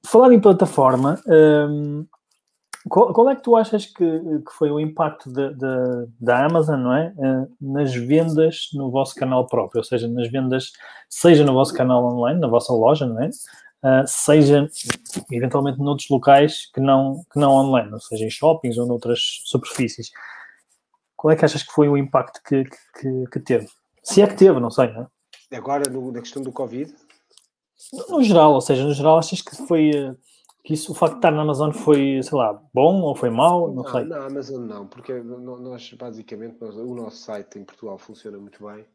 [0.06, 2.08] falar em plataforma, uh,
[2.88, 6.80] qual, qual, é que tu achas que, que foi o impacto de, de, da Amazon,
[6.80, 7.12] não é?
[7.16, 10.72] Uh, nas vendas no vosso canal próprio, ou seja, nas vendas,
[11.08, 13.28] seja no vosso canal online, na vossa loja, não é?
[13.80, 14.68] Uh, seja
[15.30, 20.10] eventualmente noutros locais que não, que não online, ou seja, em shoppings ou noutras superfícies.
[21.16, 23.68] Qual é que achas que foi o impacto que, que, que teve?
[24.02, 25.02] Se é que teve, não sei, não
[25.50, 25.56] é?
[25.56, 26.94] Agora, no, na questão do Covid?
[27.92, 30.16] No, no geral, ou seja, no geral, achas que foi uh,
[30.64, 33.68] que isso, o facto de estar na Amazon foi, sei lá, bom ou foi mau?
[33.68, 34.04] Não, não sei.
[34.04, 38.86] Na Amazon não, porque nós basicamente nós, o nosso site em Portugal funciona muito bem.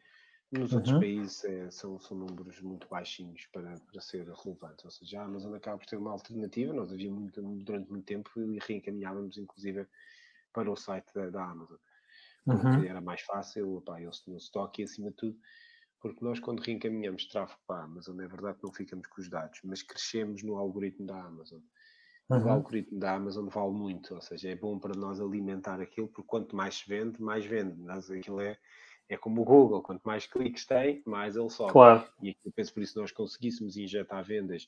[0.52, 0.78] Nos uhum.
[0.78, 4.86] outros países é, são, são números muito baixinhos para, para ser relevantes.
[4.86, 6.72] Ou seja, a Amazon acaba por ter uma alternativa.
[6.74, 9.88] Nós havia muito, durante muito tempo e reencaminhávamos inclusive
[10.54, 11.78] para o site da, da Amazon.
[12.46, 12.84] Porque uhum.
[12.84, 15.38] era mais fácil, pá, eles tinham estoque e acima de tudo
[16.04, 19.30] Porque nós, quando reencaminhamos tráfego para a Amazon, é verdade que não ficamos com os
[19.30, 21.62] dados, mas crescemos no algoritmo da Amazon.
[22.30, 22.44] Uhum.
[22.44, 26.28] O algoritmo da Amazon vale muito, ou seja, é bom para nós alimentar aquilo, porque
[26.28, 27.80] quanto mais se vende, mais vende.
[27.80, 28.58] Mas aquilo é,
[29.08, 31.72] é como o Google, quanto mais cliques tem, mais ele sobe.
[31.72, 32.06] Claro.
[32.22, 34.68] E eu penso por isso nós conseguíssemos injetar vendas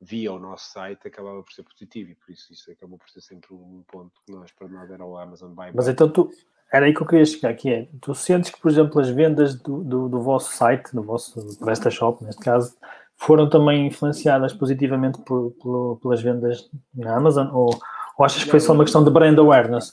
[0.00, 3.20] via o nosso site, acabava por ser positivo e por isso isso acabou por ser
[3.20, 5.72] sempre um ponto que nós, para nós, era o Amazon Buy.
[5.74, 6.30] Mas então tu,
[6.72, 9.54] era aí que eu queria chegar, que é, tu sentes que, por exemplo, as vendas
[9.54, 12.76] do, do, do vosso site, do vosso PrestaShop, neste caso,
[13.16, 17.48] foram também influenciadas positivamente por, por, pelas vendas na Amazon?
[17.52, 17.70] Ou,
[18.18, 19.92] ou achas que foi só uma questão de brand awareness?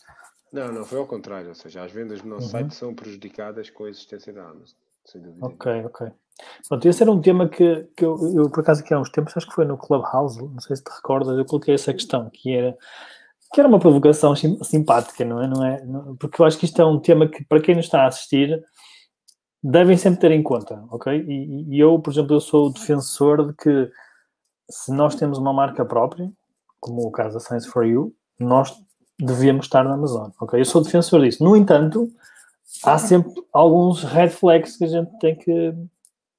[0.52, 1.50] Não, não, foi ao contrário.
[1.50, 2.52] Ou seja, as vendas do nosso uhum.
[2.52, 4.76] site são prejudicadas com a existência da Amazon.
[5.06, 5.46] Sem dúvida.
[5.46, 6.08] Ok, ok.
[6.68, 9.36] Pronto, esse era um tema que, que eu, eu, por acaso, aqui há uns tempos,
[9.36, 12.56] acho que foi no Clubhouse, não sei se te recordas, eu coloquei essa questão, que
[12.56, 12.78] era
[13.54, 15.48] que era uma provocação simpática, não é?
[15.48, 15.84] Não é?
[16.18, 18.64] Porque eu acho que isto é um tema que, para quem nos está a assistir,
[19.62, 21.14] devem sempre ter em conta, ok?
[21.28, 23.92] E, e eu, por exemplo, eu sou o defensor de que
[24.70, 26.32] se nós temos uma marca própria,
[26.80, 28.74] como o caso da Science for You, nós
[29.20, 30.60] devíamos estar na Amazon, ok?
[30.60, 31.44] Eu sou defensor disso.
[31.44, 32.10] No entanto,
[32.84, 35.74] há sempre alguns red flags que a gente tem que,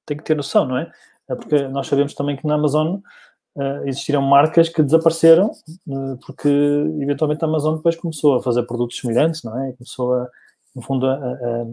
[0.07, 0.91] tem que ter noção, não é?
[1.29, 2.99] é porque nós sabemos também que na Amazon
[3.57, 5.51] uh, existiram marcas que desapareceram
[5.89, 6.49] uh, porque
[7.01, 9.73] eventualmente a Amazon depois começou a fazer produtos semelhantes, não é?
[9.73, 10.29] Começou a,
[10.75, 11.67] no fundo, a, a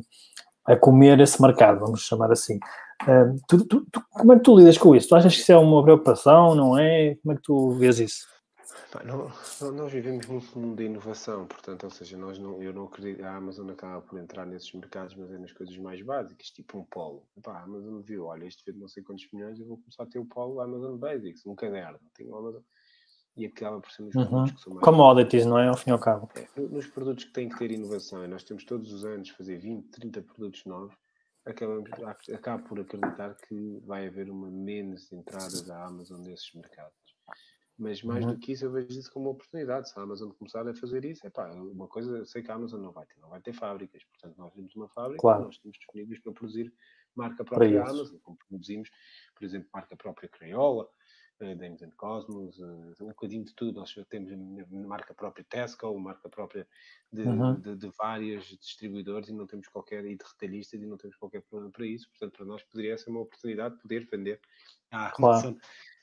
[0.69, 2.59] a comer esse mercado, vamos chamar assim.
[3.03, 5.09] Uh, tu, tu, tu, como é que tu lidas com isso?
[5.09, 7.15] Tu achas que isso é uma preocupação, não é?
[7.23, 8.27] Como é que tu vês isso?
[9.05, 13.23] Não, nós vivemos muito mundo de inovação, portanto, ou seja, nós não, eu não acredito,
[13.23, 16.83] a Amazon acaba por entrar nesses mercados, mas é nas coisas mais básicas, tipo um
[16.85, 17.27] polo.
[17.37, 20.07] Epá, a Amazon viu, olha, este vende não sei quantos milhões, eu vou começar a
[20.07, 22.61] ter o polo Amazon Basics, um caderno, tenho Amazon
[23.39, 24.25] e acaba por ser nos uhum.
[24.25, 24.85] produtos que são mais.
[24.85, 25.67] Commodities, não é?
[25.67, 26.29] Ao fim e ao cabo.
[26.35, 29.57] É, nos produtos que têm que ter inovação, e nós temos todos os anos fazer
[29.57, 30.95] 20, 30 produtos novos,
[31.45, 31.89] acabamos,
[32.33, 37.08] acaba por acreditar que vai haver uma menos entrada da Amazon nesses mercados.
[37.79, 38.33] Mas mais uhum.
[38.33, 39.89] do que isso, eu vejo isso como uma oportunidade.
[39.89, 42.55] Se a Amazon começar a fazer isso, é pá, uma coisa, eu sei que a
[42.55, 44.03] Amazon não vai ter, não vai ter fábricas.
[44.03, 45.45] Portanto, nós temos uma fábrica, claro.
[45.45, 46.73] nós estamos disponíveis para produzir
[47.15, 48.89] marca própria da Amazon, como produzimos,
[49.33, 50.89] por exemplo, marca própria Crayola,
[51.39, 53.79] uh, Dames and Cosmos, uh, um bocadinho de tudo.
[53.79, 54.29] Nós temos
[54.85, 56.67] marca própria Tesco, marca própria
[57.13, 57.61] de, uhum.
[57.61, 61.41] de, de vários distribuidores e não temos qualquer, e de retalhistas e não temos qualquer
[61.43, 62.09] problema para isso.
[62.09, 64.41] Portanto, para nós poderia ser uma oportunidade de poder vender
[64.91, 65.57] a claro.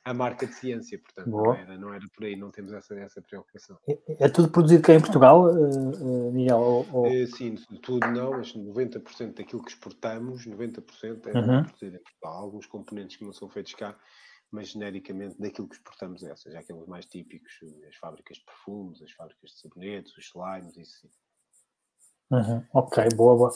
[0.07, 0.99] A marca de ciência.
[0.99, 3.77] Portanto, não era, não era por aí, não temos essa, essa preocupação.
[3.89, 6.87] É, é tudo produzido cá em Portugal, uh, Miguel?
[6.93, 7.07] Ou...
[7.07, 11.65] É, sim, tudo não, mas 90% daquilo que exportamos, 90% é uhum.
[11.65, 12.33] produzido em Portugal.
[12.35, 13.97] Alguns componentes que não são feitos cá
[14.49, 17.53] mas genericamente daquilo que exportamos é, ou seja, aqueles mais típicos,
[17.89, 21.09] as fábricas de perfumes, as fábricas de sabonetes, os slimes, isso sim.
[22.31, 23.53] Uhum, ok, boa, boa.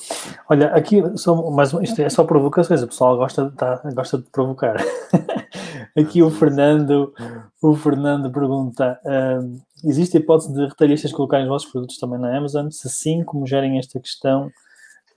[0.49, 4.77] Olha, aqui são, mas isto é só provocações, o pessoal gosta tá, gosta de provocar.
[5.97, 7.15] aqui o Fernando,
[7.61, 12.37] o Fernando pergunta: uh, existe a hipótese de retalhistas colocarem os vossos produtos também na
[12.37, 12.71] Amazon?
[12.71, 14.51] Se sim, como gerem esta questão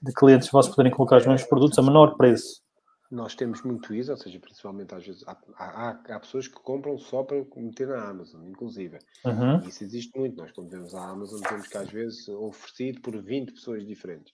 [0.02, 2.64] de clientes vossos poderem colocar os mesmos produtos a menor preço?
[3.14, 6.98] nós temos muito isso, ou seja, principalmente às vezes há, há, há pessoas que compram
[6.98, 8.98] só para meter na Amazon, inclusive.
[9.24, 9.60] Uhum.
[9.66, 10.36] Isso existe muito.
[10.36, 14.32] Nós, quando vemos a Amazon, temos que às vezes oferecido por 20 pessoas diferentes.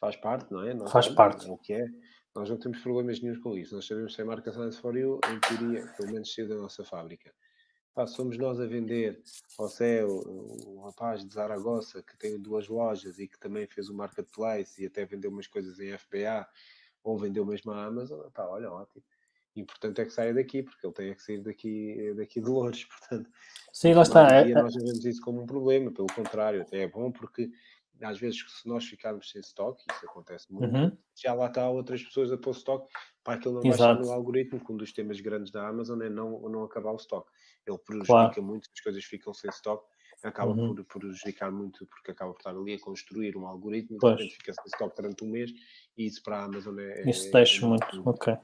[0.00, 0.74] Faz parte, não é?
[0.74, 1.48] Nós Faz parte.
[1.48, 1.86] O que é?
[2.34, 3.74] Nós não temos problemas nenhum com isso.
[3.74, 6.82] Nós sabemos que a marca Science for You, em teoria, pelo menos ser da nossa
[6.84, 7.32] fábrica.
[7.94, 9.22] Pá, somos nós a vender
[9.58, 13.94] ao céu o rapaz de Zaragoza que tem duas lojas e que também fez o
[13.94, 16.48] marketplace e até vendeu umas coisas em FBA
[17.04, 19.02] ou vendeu mesmo à Amazon, pá, olha, ótimo.
[19.54, 22.84] Importante é que saia daqui, porque ele tem é que sair daqui, daqui de Louros,
[22.88, 23.30] portanto.
[23.70, 24.26] Sim, lá está.
[24.32, 27.50] É, nós não vemos isso como um problema, pelo contrário, até é bom porque
[28.00, 30.96] às vezes se nós ficarmos sem estoque, isso acontece muito, uhum.
[31.14, 34.02] já lá está outras pessoas a pôr estoque, para aquilo não Exato.
[34.02, 37.30] no algoritmo, que um dos temas grandes da Amazon é não, não acabar o estoque.
[37.66, 38.42] Ele prejudica claro.
[38.42, 39.86] muito, as coisas ficam sem estoque,
[40.22, 40.74] acaba uhum.
[40.74, 44.36] por, por prejudicar muito, porque acaba por estar ali a construir um algoritmo, que repente
[44.36, 45.50] fica sem estoque durante um mês,
[45.96, 47.08] e isso para a Amazon é.
[47.08, 48.36] Isso deixa é, muito, muito, ok.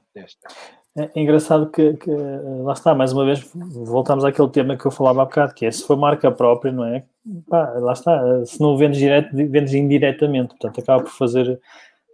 [0.99, 4.91] É, é engraçado que, que, lá está, mais uma vez, voltamos àquele tema que eu
[4.91, 7.05] falava há bocado, que é se for marca própria, não é?
[7.47, 11.59] Pá, lá está, se não vendes direto, vendes indiretamente, portanto acaba por fazer,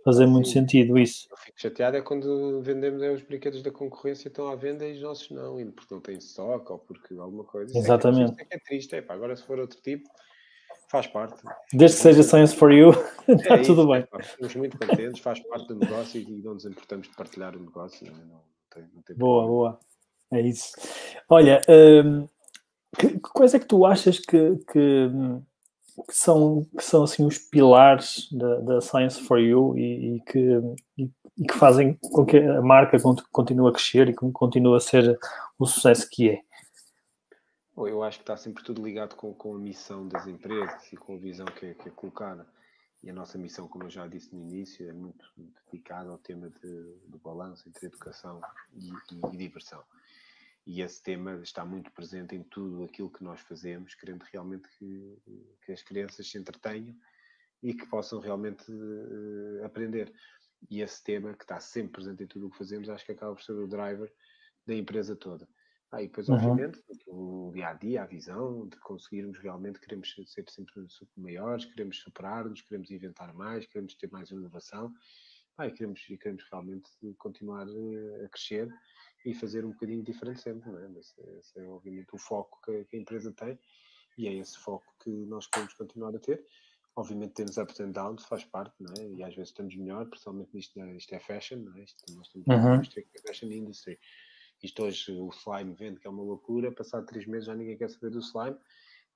[0.03, 0.59] fazer muito Sim.
[0.59, 1.27] sentido isso.
[1.31, 4.93] Eu fico chateado é quando vendemos é, os brinquedos da concorrência estão à venda e
[4.93, 7.75] os nossos não, e porque não têm estoque ou porque alguma coisa.
[7.75, 8.33] Exatamente.
[8.33, 10.07] Isso é que é triste, é, pá, agora se for outro tipo
[10.87, 11.41] Faz parte.
[11.73, 12.91] Desde que seja Science for You,
[13.27, 14.07] está é tudo isso, bem.
[14.21, 18.05] Estamos muito contentes, faz parte do negócio e não nos importamos de partilhar o negócio.
[18.05, 19.79] Não, não tem, não tem boa, boa.
[20.31, 20.71] É isso.
[21.29, 22.27] Olha, hum,
[22.97, 25.09] que, quais é que tu achas que, que,
[26.07, 30.61] que, são, que são assim os pilares da, da Science for You e, e que,
[30.97, 32.97] e e que fazem com que a marca
[33.31, 35.19] continue a crescer e continue a ser
[35.59, 36.41] o sucesso que é?
[37.77, 41.15] Eu acho que está sempre tudo ligado com, com a missão das empresas e com
[41.15, 42.47] a visão que é, que é colocada.
[43.05, 45.23] E a nossa missão, como eu já disse no início, é muito
[45.71, 48.41] dedicada ao tema de, do balanço entre educação
[48.73, 49.83] e, e, e, diversão.
[50.65, 55.21] E esse tema está muito presente em tudo aquilo que nós fazemos, querendo realmente que,
[55.63, 56.97] que as crianças se entretenham
[57.61, 60.11] e que possam realmente uh, aprender.
[60.67, 63.35] E esse tema, que está sempre presente em tudo o que fazemos, acho que acaba
[63.35, 64.11] por ser o driver
[64.65, 65.47] da empresa toda.
[65.91, 66.35] Ah, e depois, uhum.
[66.35, 70.73] obviamente, o dia a dia, a visão de conseguirmos realmente, queremos ser sempre
[71.15, 74.93] maiores, queremos superar-nos, queremos inventar mais, queremos ter mais inovação
[75.57, 78.69] ah, e, queremos, e queremos realmente continuar eh, a crescer
[79.25, 80.69] e fazer um bocadinho diferente sempre.
[80.69, 80.99] Não é?
[80.99, 83.57] Esse, esse é, obviamente, o foco que, que, a empresa tem
[84.17, 86.45] e é esse foco que nós queremos continuar a ter.
[86.97, 89.07] Obviamente temos ups and downs, faz parte, não é?
[89.09, 91.83] E às vezes estamos melhor, principalmente nisto, isto é fashion, não é?
[91.83, 93.03] Isto, nós estamos uhum.
[93.27, 93.99] fashion industry.
[94.65, 97.89] Isto hoje o slime vende que é uma loucura, passado três meses já ninguém quer
[97.89, 98.57] saber do slime.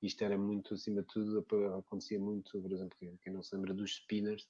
[0.02, 1.46] Isto era muito, acima de tudo,
[1.78, 4.48] acontecia muito, por exemplo, quem não se lembra dos spinners,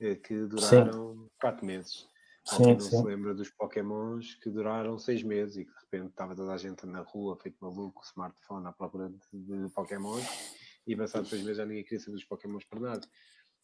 [0.00, 1.30] eh, que duraram sim.
[1.40, 2.08] quatro meses.
[2.44, 2.98] Sim, quem não sim.
[2.98, 6.58] se lembra dos Pokémons que duraram seis meses e que de repente estava toda a
[6.58, 10.24] gente na rua, feito maluco, smartphone à procura de, de Pokémons
[10.86, 13.08] e passado seis meses já ninguém queria saber dos Pokémons para nada.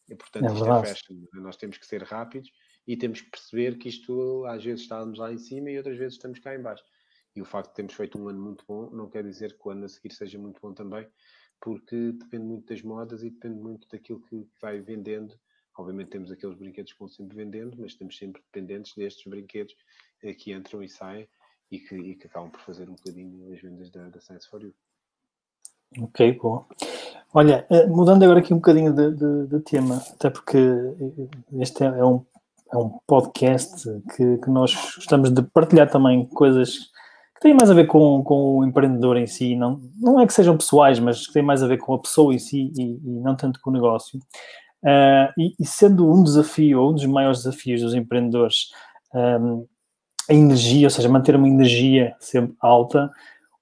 [0.09, 1.27] E portanto, é isto é fashion.
[1.33, 2.49] Nós temos que ser rápidos
[2.87, 6.15] e temos que perceber que isto às vezes estamos lá em cima e outras vezes
[6.15, 6.83] estamos cá em baixo.
[7.35, 9.71] E o facto de termos feito um ano muito bom não quer dizer que o
[9.71, 11.07] ano a seguir seja muito bom também,
[11.59, 15.33] porque depende muito das modas e depende muito daquilo que vai vendendo.
[15.77, 19.75] Obviamente temos aqueles brinquedos que vão sempre vendendo, mas estamos sempre dependentes destes brinquedos
[20.21, 21.27] eh, que entram e saem
[21.71, 24.61] e que, e que acabam por fazer um bocadinho as vendas da, da Science for
[24.61, 24.73] You.
[25.99, 26.67] Ok, bom.
[27.33, 30.57] Olha, eh, mudando agora aqui um bocadinho de, de, de tema, até porque
[31.59, 32.23] este é um
[32.73, 36.79] é um podcast que, que, nós gostamos de partilhar também coisas
[37.35, 40.33] que têm mais a ver com, com o empreendedor em si, não, não é que
[40.33, 43.19] sejam pessoais, mas que têm mais a ver com a pessoa em si e, e
[43.19, 44.19] não tanto com o negócio.
[44.83, 48.69] Uh, e, e, sendo um desafio, ou um dos maiores desafios dos empreendedores,
[49.13, 49.65] um,
[50.29, 53.09] a energia, ou seja, manter uma energia sempre alta,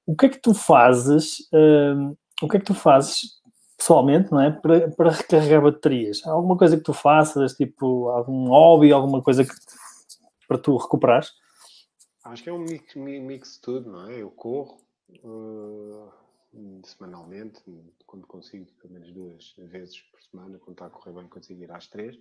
[0.05, 1.47] o que é que tu fazes?
[1.53, 3.40] Um, o que é que tu fazes
[3.81, 4.51] pessoalmente, não é?
[4.51, 6.21] Para, para recarregar baterias.
[6.23, 9.51] Há alguma coisa que tu faças, tipo algum hobby, alguma coisa que,
[10.47, 11.33] para tu recuperares?
[12.23, 14.21] Acho que é um mix, mix tudo, não é?
[14.21, 14.79] Eu corro
[15.23, 16.11] uh,
[16.85, 17.59] semanalmente,
[18.05, 21.71] quando consigo, pelo menos duas vezes por semana, quando está a correr bem, consigo ir
[21.71, 22.15] às três.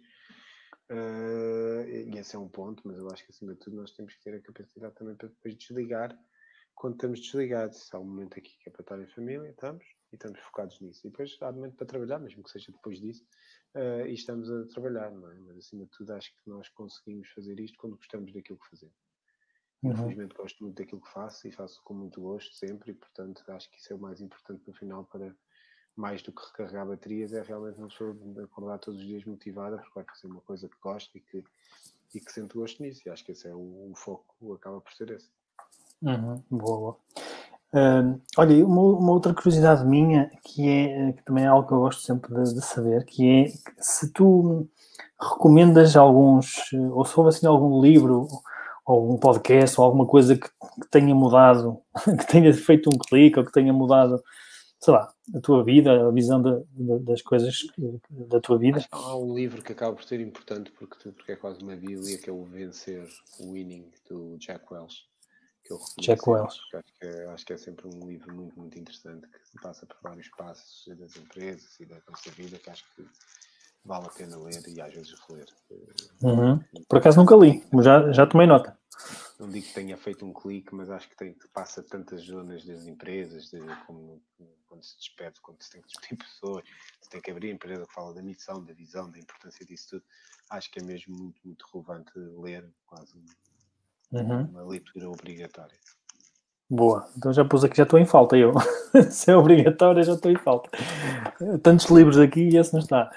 [0.90, 4.14] Uh, e esse é um ponto, mas eu acho que acima de tudo nós temos
[4.14, 6.18] que ter a capacidade também para depois desligar
[6.74, 7.92] quando estamos desligados.
[7.92, 11.06] Há um momento aqui que é para estar em família, estamos, e estamos focados nisso.
[11.06, 13.24] E depois há momento para trabalhar, mesmo que seja depois disso,
[13.74, 15.38] uh, e estamos a trabalhar, não é?
[15.40, 18.96] Mas acima de tudo acho que nós conseguimos fazer isto quando gostamos daquilo que fazemos.
[19.82, 19.92] Uhum.
[19.92, 23.70] Infelizmente gosto muito daquilo que faço e faço com muito gosto sempre, e portanto acho
[23.70, 25.34] que isso é o mais importante no final para
[25.96, 29.92] mais do que recarregar baterias, é realmente uma pessoa acordar todos os dias motivada, porque
[29.94, 31.44] vai fazer uma coisa que gosta e que,
[32.14, 33.02] e que sente gosto nisso.
[33.04, 35.30] E acho que esse é o, o foco, acaba por ser esse.
[36.02, 36.42] Uhum.
[36.50, 37.00] Boa, boa.
[37.72, 41.78] Uh, olha, uma, uma, outra curiosidade minha, que é que também é algo que eu
[41.78, 43.44] gosto sempre de, de, saber, que é
[43.80, 44.68] se tu
[45.20, 48.26] recomendas alguns, ou se houve assim algum livro,
[48.84, 51.80] ou um podcast, ou alguma coisa que, que tenha mudado,
[52.18, 54.20] que tenha feito um clique, ou que tenha mudado,
[54.80, 57.54] sei lá, a tua vida, a visão de, de, das coisas
[58.10, 58.84] da tua vida.
[58.90, 62.28] Há um livro que acaba por ser importante porque, porque é quase uma bíblia, que
[62.28, 63.06] é o Vencer,
[63.38, 65.09] o Winning, do Jack Welch
[65.70, 66.60] que eu Jack Wells.
[66.74, 69.96] Acho que, é, acho que é sempre um livro muito, muito interessante que passa por
[70.02, 73.06] vários passos das empresas e da nossa vida que acho que
[73.84, 75.48] vale a pena ler e às vezes reler.
[76.22, 76.60] Uhum.
[76.88, 78.78] Por acaso nunca li, já, já tomei nota.
[79.38, 82.86] Não digo que tenha feito um clique, mas acho que tem, passa tantas zonas das
[82.86, 84.22] empresas, de, como
[84.66, 86.64] quando se despede, quando se tem que despedir pessoas,
[87.00, 89.90] se tem que abrir a empresa que fala da missão, da visão, da importância disso
[89.90, 90.04] tudo.
[90.50, 93.18] Acho que é mesmo muito, muito relevante ler, quase
[94.12, 94.42] Uhum.
[94.42, 95.78] Uma leitura obrigatória.
[96.68, 98.52] Boa, então já pus aqui, já estou em falta eu.
[99.10, 100.70] Se é obrigatório, já estou em falta.
[101.62, 103.10] Tantos livros aqui e esse não está.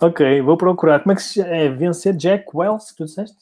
[0.00, 1.00] Ok, vou procurar.
[1.00, 1.68] Como é que se é?
[1.68, 3.36] Vencer Jack Wells, tu disseste?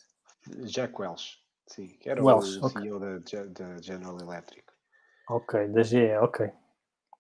[0.65, 4.65] Jack Welch, sim, que era o CEO da, da, General Electric.
[5.29, 6.51] Ok, da GE, ok.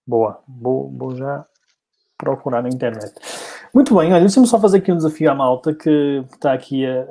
[0.06, 1.46] Boa, vou, vou já
[2.16, 3.12] procurar na internet.
[3.74, 7.02] Muito bem, olha, deixa-me só fazer aqui um desafio à malta que está aqui a,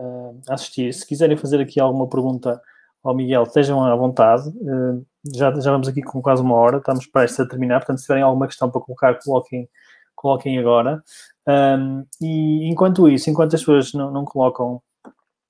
[0.50, 0.94] a, assistir.
[0.94, 2.62] Se quiserem fazer aqui alguma pergunta
[3.04, 4.50] ao Miguel, estejam à vontade.
[4.50, 5.06] Uh,
[5.36, 8.24] já, já vamos aqui com quase uma hora, estamos prestes a terminar, portanto, se tiverem
[8.24, 9.70] alguma questão para colocar, coloquem,
[10.16, 11.04] coloquem agora.
[11.48, 14.82] Um, e enquanto isso, enquanto as pessoas não, não colocam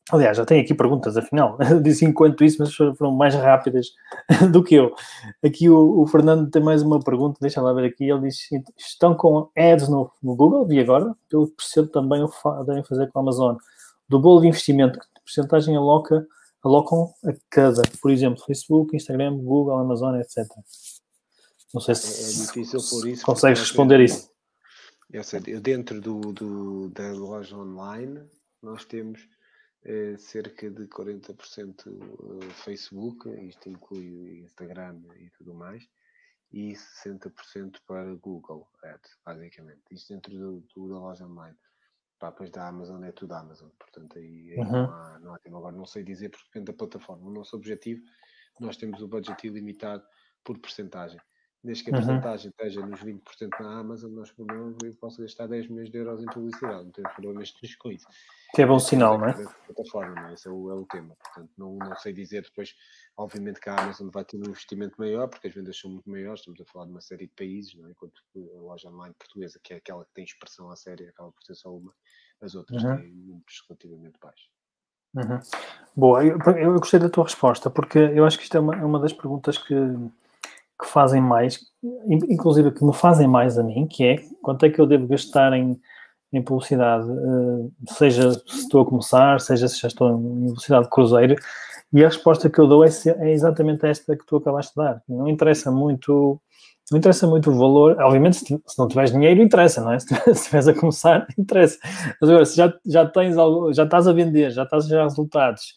[0.10, 1.58] Aliás, já tenho aqui perguntas, afinal.
[1.84, 3.88] Disse enquanto isso, mas foram mais rápidas
[4.52, 4.96] do que eu.
[5.44, 8.10] Aqui o, o, Fernando tem mais uma pergunta, deixa lá ver aqui.
[8.10, 8.48] Ele diz:
[8.78, 12.84] estão com ads no, no Google, vi agora, pelo que percebo também o fa devem
[12.84, 13.58] fazer com a Amazon.
[14.08, 16.26] Do bolo de investimento, que porcentagem aloca,
[16.64, 17.82] alocam a cada?
[18.02, 20.46] Por exemplo, Facebook, Instagram, Google, Amazon, etc.
[21.74, 24.30] Não sei se, é, é difícil por isso, consegues responder isso.
[25.12, 28.22] É, dentro do, do, da loja online,
[28.62, 29.28] nós temos
[29.88, 35.88] é cerca de 40% eh, Facebook, isto inclui Instagram e tudo mais,
[36.52, 39.82] e 60% para Google Ads, basicamente.
[39.92, 41.58] Isto dentro do, do, da loja online.
[42.20, 44.72] Pá, depois da Amazon é tudo Amazon, portanto aí, aí uhum.
[44.72, 45.58] não, há, não há tema.
[45.58, 47.26] Agora não sei dizer porque depende da plataforma.
[47.26, 48.02] O nosso objetivo,
[48.60, 50.04] nós temos o budget ilimitado
[50.44, 51.22] por porcentagem.
[51.68, 52.00] Desde que a uhum.
[52.00, 56.24] porcentagem esteja nos 20% na Amazon, nós podemos, eu posso gastar 10 milhões de euros
[56.24, 58.08] em publicidade, não tenho problemas com isso.
[58.56, 59.34] Que é bom sinal, não é?
[59.66, 60.34] Plataforma, não é?
[60.34, 61.14] Esse é o, é o tema.
[61.22, 62.74] Portanto, não, não sei dizer depois,
[63.18, 66.40] obviamente que a Amazon vai ter um investimento maior, porque as vendas são muito maiores,
[66.40, 67.92] estamos a falar de uma série de países, não é?
[67.92, 68.22] enquanto
[68.56, 71.54] a loja online portuguesa, que é aquela que tem expressão à série, acaba por ter
[71.54, 71.94] só uma,
[72.42, 72.96] as outras uhum.
[72.96, 74.50] têm números relativamente baixos.
[75.14, 75.40] Uhum.
[75.98, 78.86] Boa, eu, eu, gostei da tua resposta, porque eu acho que isto é uma, é
[78.86, 79.74] uma das perguntas que,
[80.80, 81.60] que fazem mais,
[82.06, 85.54] inclusive que me fazem mais a mim, que é quanto é que eu devo gastar
[85.54, 85.80] em
[86.32, 90.90] em publicidade, eh, seja se estou a começar, seja se já estou em velocidade de
[90.90, 91.36] cruzeiro,
[91.94, 95.02] e a resposta que eu dou é, é, exatamente esta que tu acabaste de dar.
[95.08, 96.40] Não interessa muito,
[96.92, 97.98] não interessa muito o valor.
[98.02, 100.00] Obviamente, se, não tiveres dinheiro, interessa, não é?
[100.00, 101.78] Se estiveres a começar, interessa.
[102.20, 105.04] Mas agora, se já, já tens algo, já estás a vender, já estás a gerar
[105.04, 105.74] resultados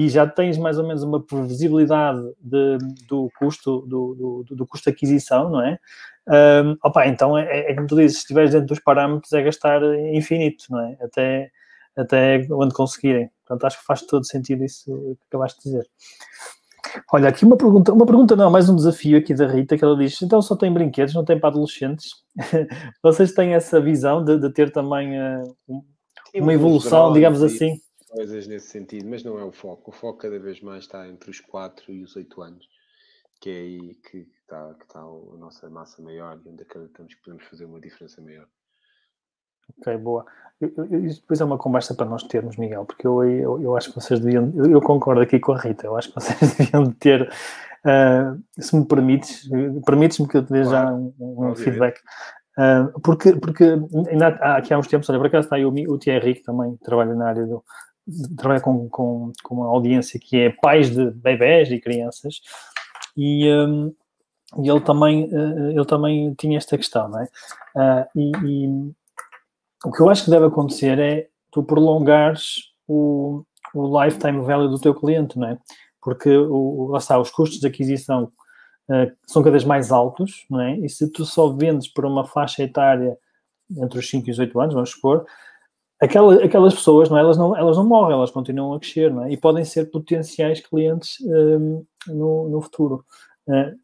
[0.00, 4.88] e já tens mais ou menos uma previsibilidade de, do custo do, do, do custo
[4.90, 5.78] de aquisição, não é?
[6.26, 9.42] Um, opa, então é, é, é, como tu dizes, se estiveres dentro dos parâmetros é
[9.42, 9.82] gastar
[10.14, 10.96] infinito, não é?
[11.02, 11.50] Até,
[11.94, 13.30] até onde conseguirem.
[13.44, 15.86] Portanto, acho que faz todo sentido isso que acabaste de dizer.
[17.12, 19.98] Olha, aqui uma pergunta, uma pergunta não, mais um desafio aqui da Rita, que ela
[19.98, 22.12] diz, então só tem brinquedos, não tem para adolescentes?
[23.04, 25.56] Vocês têm essa visão de, de ter também uh,
[26.36, 27.78] uma evolução, digamos assim?
[28.10, 29.90] Coisas nesse sentido, mas não é o foco.
[29.90, 32.66] O foco cada vez mais está entre os 4 e os 8 anos
[33.40, 37.22] que é aí que está, que está a nossa massa maior e onde acreditamos que
[37.22, 38.46] podemos fazer uma diferença maior.
[39.78, 40.26] Ok, boa.
[41.04, 43.94] Isso depois é uma conversa para nós termos, Miguel, porque eu, eu, eu acho que
[43.94, 44.52] vocês deviam.
[44.54, 47.32] Eu, eu, concordo aqui com a Rita, eu acho que vocês deviam ter.
[47.82, 49.48] Uh, se me permites,
[49.86, 50.86] permites-me que eu te dê claro.
[50.86, 51.98] já um, um feedback.
[52.58, 53.64] Uh, porque, porque
[54.10, 56.42] ainda há, aqui há uns tempos, olha, por acaso está aí o, o Thierry, que
[56.42, 57.64] também trabalha na área do.
[58.36, 62.40] Trabalha com, com, com uma audiência que é pais de bebés e crianças,
[63.16, 63.94] e, um,
[64.58, 67.24] e ele, também, uh, ele também tinha esta questão, não é?
[67.76, 68.92] Uh, e, e,
[69.84, 73.44] o que eu acho que deve acontecer é tu prolongares o,
[73.74, 75.58] o lifetime value do teu cliente, não é?
[76.02, 78.24] Porque o, lá está, os custos de aquisição
[78.88, 80.76] uh, são cada vez mais altos, não é?
[80.78, 83.16] E se tu só vendes por uma faixa etária
[83.78, 85.24] entre os 5 e os 8 anos, vamos supor,
[86.00, 87.20] aquela, aquelas pessoas, não é?
[87.20, 89.32] elas, não, elas não morrem, elas continuam a crescer, não é?
[89.32, 93.04] E podem ser potenciais clientes um, no, no futuro.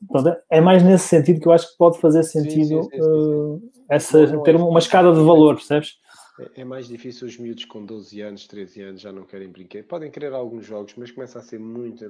[0.09, 3.01] Pronto, é mais nesse sentido que eu acho que pode fazer sentido sim, sim, sim,
[3.01, 5.97] uh, essa, não, ter é, uma escada de valor, percebes?
[6.39, 9.83] É, é, mais difícil os miúdos com 12 anos, 13 anos já não querem brincar.
[9.85, 12.05] Podem querer alguns jogos, mas começa a ser muito.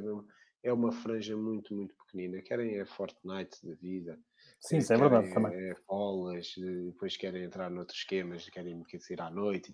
[0.63, 2.43] É uma franja muito, muito pequenina.
[2.43, 4.19] Querem é Fortnite da vida.
[4.61, 5.53] Sim, isso é verdade também.
[5.53, 9.73] É, bolas, depois querem entrar noutros esquemas, querem sair à noite.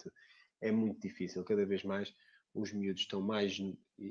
[0.61, 1.45] É muito difícil.
[1.45, 2.15] Cada vez mais
[2.55, 3.57] os miúdos estão mais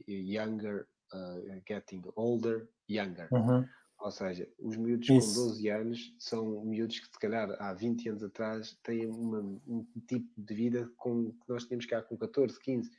[0.07, 3.27] younger uh, getting older, younger.
[3.31, 3.65] Uhum.
[3.99, 5.35] Ou seja, os miúdos Isso.
[5.35, 9.85] com 12 anos são miúdos que, se calhar, há 20 anos atrás têm uma, um
[10.07, 12.89] tipo de vida com, que nós tínhamos cá com 14, 15.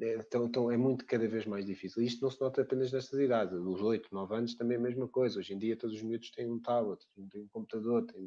[0.00, 2.02] É, então, então é muito cada vez mais difícil.
[2.02, 3.54] Isto não se nota apenas nestas idades.
[3.54, 5.38] Os 8, 9 anos também é a mesma coisa.
[5.38, 8.26] Hoje em dia todos os miúdos têm um tablet, têm um computador, têm...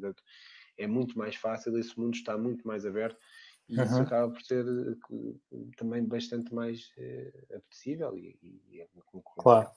[0.78, 3.18] é muito mais fácil, esse mundo está muito mais aberto
[3.68, 3.84] e uhum.
[3.84, 8.34] isso acaba por ser eh, também bastante mais uh, apetecível e,
[8.70, 8.86] e é
[9.36, 9.68] Claro.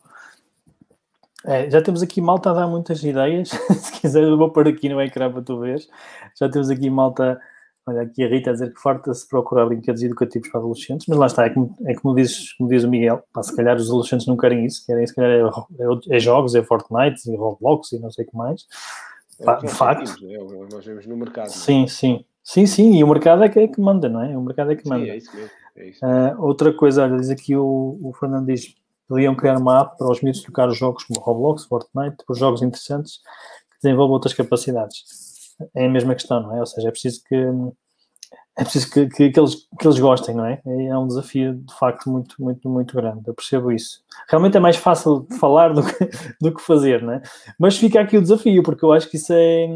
[1.43, 3.49] É, já temos aqui malta a dar muitas ideias.
[3.73, 5.85] Se quiser, eu vou pôr aqui no ecrã para tu ver.
[6.35, 7.41] Já temos aqui malta.
[7.87, 11.25] Olha, aqui a Rita a dizer que farta-se procurar brinquedos educativos para adolescentes, mas lá
[11.25, 14.27] está, é como, é como, diz, como diz o Miguel, pá, se calhar os adolescentes
[14.27, 17.99] não querem isso, querem se calhar é, é, é jogos, é Fortnite e Roblox e
[17.99, 18.67] não sei o que mais.
[19.43, 20.27] Pá, é, de facto.
[20.29, 20.37] É,
[20.71, 21.49] nós vemos no mercado.
[21.49, 22.23] Sim, sim.
[22.43, 24.35] Sim, sim, e o mercado é que, é que manda, não é?
[24.37, 25.05] O mercado é que manda.
[25.05, 25.51] Sim, é isso mesmo.
[25.75, 26.41] É isso mesmo.
[26.41, 28.75] Uh, outra coisa, olha, diz aqui o, o Fernando diz:
[29.09, 33.17] deviam criar uma app para os miúdos trocar jogos como Roblox, Fortnite, por jogos interessantes
[33.69, 35.30] que desenvolvam outras capacidades.
[35.75, 36.59] É a mesma questão, não é?
[36.59, 37.35] Ou seja, é preciso que,
[38.57, 40.61] é preciso que, que, que, eles, que eles gostem, não é?
[40.65, 43.21] É um desafio, de facto, muito, muito, muito grande.
[43.25, 44.03] Eu percebo isso.
[44.27, 46.09] Realmente é mais fácil falar do que,
[46.41, 47.21] do que fazer, não é?
[47.57, 49.67] Mas fica aqui o desafio, porque eu acho que isso é.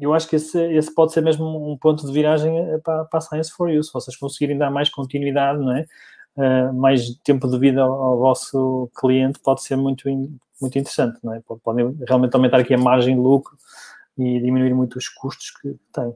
[0.00, 3.18] Eu acho que esse, esse pode ser mesmo um ponto de viragem eh, para, para
[3.18, 3.82] a Science for You.
[3.84, 5.86] Se vocês conseguirem dar mais continuidade, não é?
[6.36, 10.08] Uh, mais tempo de vida ao, ao, vosso cliente, pode ser muito,
[10.60, 11.40] muito interessante, não é?
[11.62, 13.56] Podem realmente aumentar aqui a margem de lucro
[14.18, 16.08] e diminuir muito os custos que têm.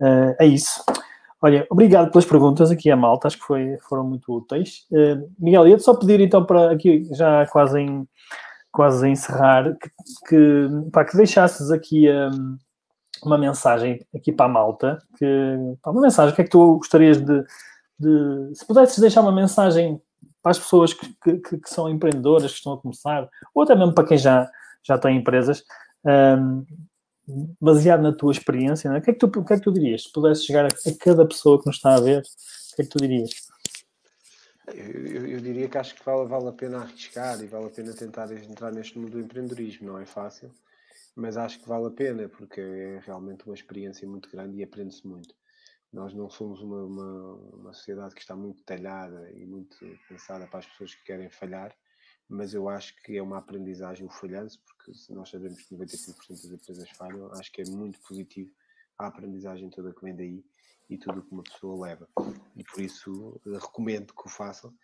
[0.00, 0.84] Uh, é isso.
[1.40, 4.86] Olha, obrigado pelas perguntas aqui a malta, acho que foi, foram muito úteis.
[4.90, 8.08] Uh, Miguel, ia-te só pedir então para aqui, já quase em,
[8.72, 9.88] quase a encerrar, que,
[10.28, 12.58] que, pá, que deixasses aqui um,
[13.24, 15.26] uma mensagem aqui para a malta, que,
[15.82, 17.44] pá, uma mensagem, o que é que tu gostarias de,
[17.98, 20.00] de se pudesses deixar uma mensagem
[20.42, 23.94] para as pessoas que, que, que, são empreendedoras, que estão a começar, ou até mesmo
[23.94, 24.48] para quem já,
[24.82, 25.64] já tem empresas,
[26.04, 26.64] um,
[27.60, 28.98] baseado na tua experiência, é?
[28.98, 30.04] o, que é que tu, o que é que tu dirias?
[30.04, 32.84] Se pudesse chegar a, a, cada pessoa que nos está a ver, o que é
[32.84, 33.30] que tu dirias?
[34.68, 37.92] Eu, eu, diria que acho que vale, vale a pena arriscar e vale a pena
[37.94, 39.86] tentar entrar neste mundo do empreendedorismo.
[39.86, 40.52] Não é fácil,
[41.14, 45.06] mas acho que vale a pena porque é realmente uma experiência muito grande e aprende-se
[45.06, 45.34] muito.
[45.92, 49.76] Nós não somos uma, uma, uma sociedade que está muito talhada e muito
[50.08, 51.72] pensada para as pessoas que querem falhar
[52.28, 56.28] mas eu acho que é uma aprendizagem o falhanço, porque se nós sabemos que 95%
[56.28, 58.52] das empresas falham, acho que é muito positivo
[58.98, 60.44] a aprendizagem toda que vem daí
[60.88, 62.08] e tudo o que uma pessoa leva.
[62.56, 64.74] E por isso recomendo que o façam,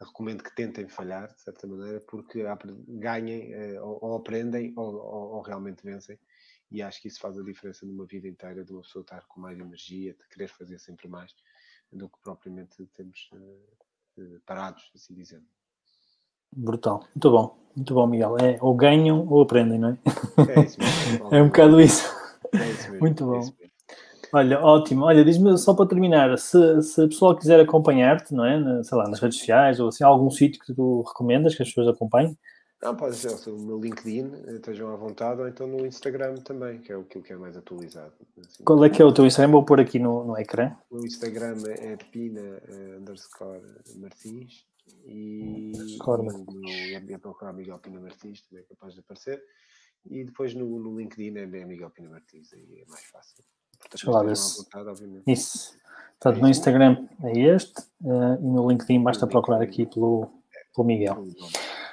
[0.00, 2.44] recomendo que tentem falhar, de certa maneira, porque
[2.88, 6.18] ganhem eh, ou aprendem ou, ou, realmente vencem.
[6.70, 9.40] E acho que isso faz a diferença numa vida inteira de uma pessoa estar com
[9.40, 11.32] mais energia, de querer fazer sempre mais,
[11.92, 15.46] do que propriamente temos uh, parados, assim dizendo.
[16.56, 18.38] Brutal, muito bom, muito bom, Miguel.
[18.38, 19.98] É, ou ganham ou aprendem, não é?
[20.48, 21.28] É isso mesmo.
[21.34, 22.10] é um bocado isso.
[22.54, 23.00] É isso mesmo.
[23.00, 23.40] Muito bom.
[23.40, 23.66] É
[24.32, 25.04] Olha, ótimo.
[25.04, 28.82] Olha, diz-me só para terminar, se, se a pessoa quiser acompanhar-te, não é?
[28.82, 31.88] sei lá, nas redes sociais ou assim, algum sítio que tu recomendas que as pessoas
[31.88, 32.36] acompanhem?
[32.82, 36.92] Não, pode ser o meu LinkedIn, estejam à vontade, ou então no Instagram também, que
[36.92, 38.12] é aquilo que é mais atualizado.
[38.38, 38.62] Assim.
[38.64, 39.52] Qual é que é o teu Instagram?
[39.52, 40.72] Vou pôr aqui no, no ecrã.
[40.90, 43.62] O Instagram é pina uh, underscore
[43.96, 44.66] martins
[45.04, 49.42] e no, é procurar Miguel Pina Martins, também é capaz de aparecer.
[50.04, 53.44] E depois no, no LinkedIn é Miguel Pina Martins, aí é mais fácil.
[53.78, 54.64] Portanto, Deixa lá ver se...
[54.64, 55.78] Vontade, Isso.
[56.18, 60.30] Portanto, é no Instagram é este uh, e no LinkedIn basta procurar aqui pelo,
[60.74, 61.26] pelo Miguel.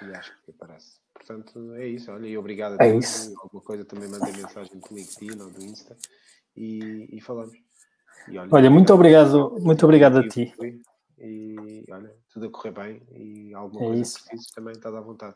[0.01, 0.97] E acho que aparece.
[1.13, 2.11] Portanto, é isso.
[2.11, 2.95] Olha, e obrigado a é.
[2.95, 3.33] Isso.
[3.41, 5.97] Alguma coisa também mandem mensagem do LinkedIn ou do Insta
[6.55, 7.53] e, e falamos.
[8.29, 10.53] E olha, olha muito obrigado, muito obrigado a ti.
[10.55, 10.81] Fui
[11.23, 14.17] e olha, tudo a correr bem e alguma é coisa isso.
[14.17, 15.35] que precises também estás à vontade.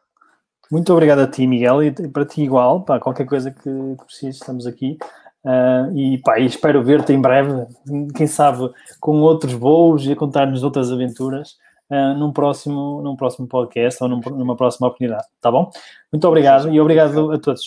[0.70, 4.36] Muito obrigado a ti, Miguel, e para ti igual, para qualquer coisa que, que precises,
[4.36, 4.98] estamos aqui.
[5.46, 7.66] Uh, e, pá, espero ver-te em breve,
[8.14, 8.70] quem sabe
[9.00, 11.56] com outros voos e a contar-nos outras aventuras
[11.90, 15.72] uh, num, próximo, num próximo podcast ou num, numa próxima oportunidade, tá bom?
[16.12, 17.62] Muito obrigado e obrigado a todos.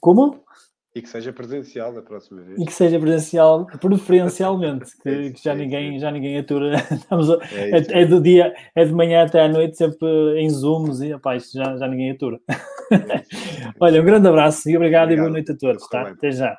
[0.00, 0.42] Como?
[0.92, 2.58] E que seja presencial da próxima vez.
[2.58, 6.76] E que seja presencial, preferencialmente, que, é que já, ninguém, já ninguém atura.
[6.90, 10.50] Estamos a, é, é, é, do dia, é de manhã até à noite, sempre em
[10.50, 12.40] zooms, e rapaz, já, já ninguém atura.
[12.48, 12.54] É
[13.78, 15.26] Olha, um grande abraço e obrigado, obrigado.
[15.26, 16.08] e boa noite a todos, tá?
[16.08, 16.58] Até já.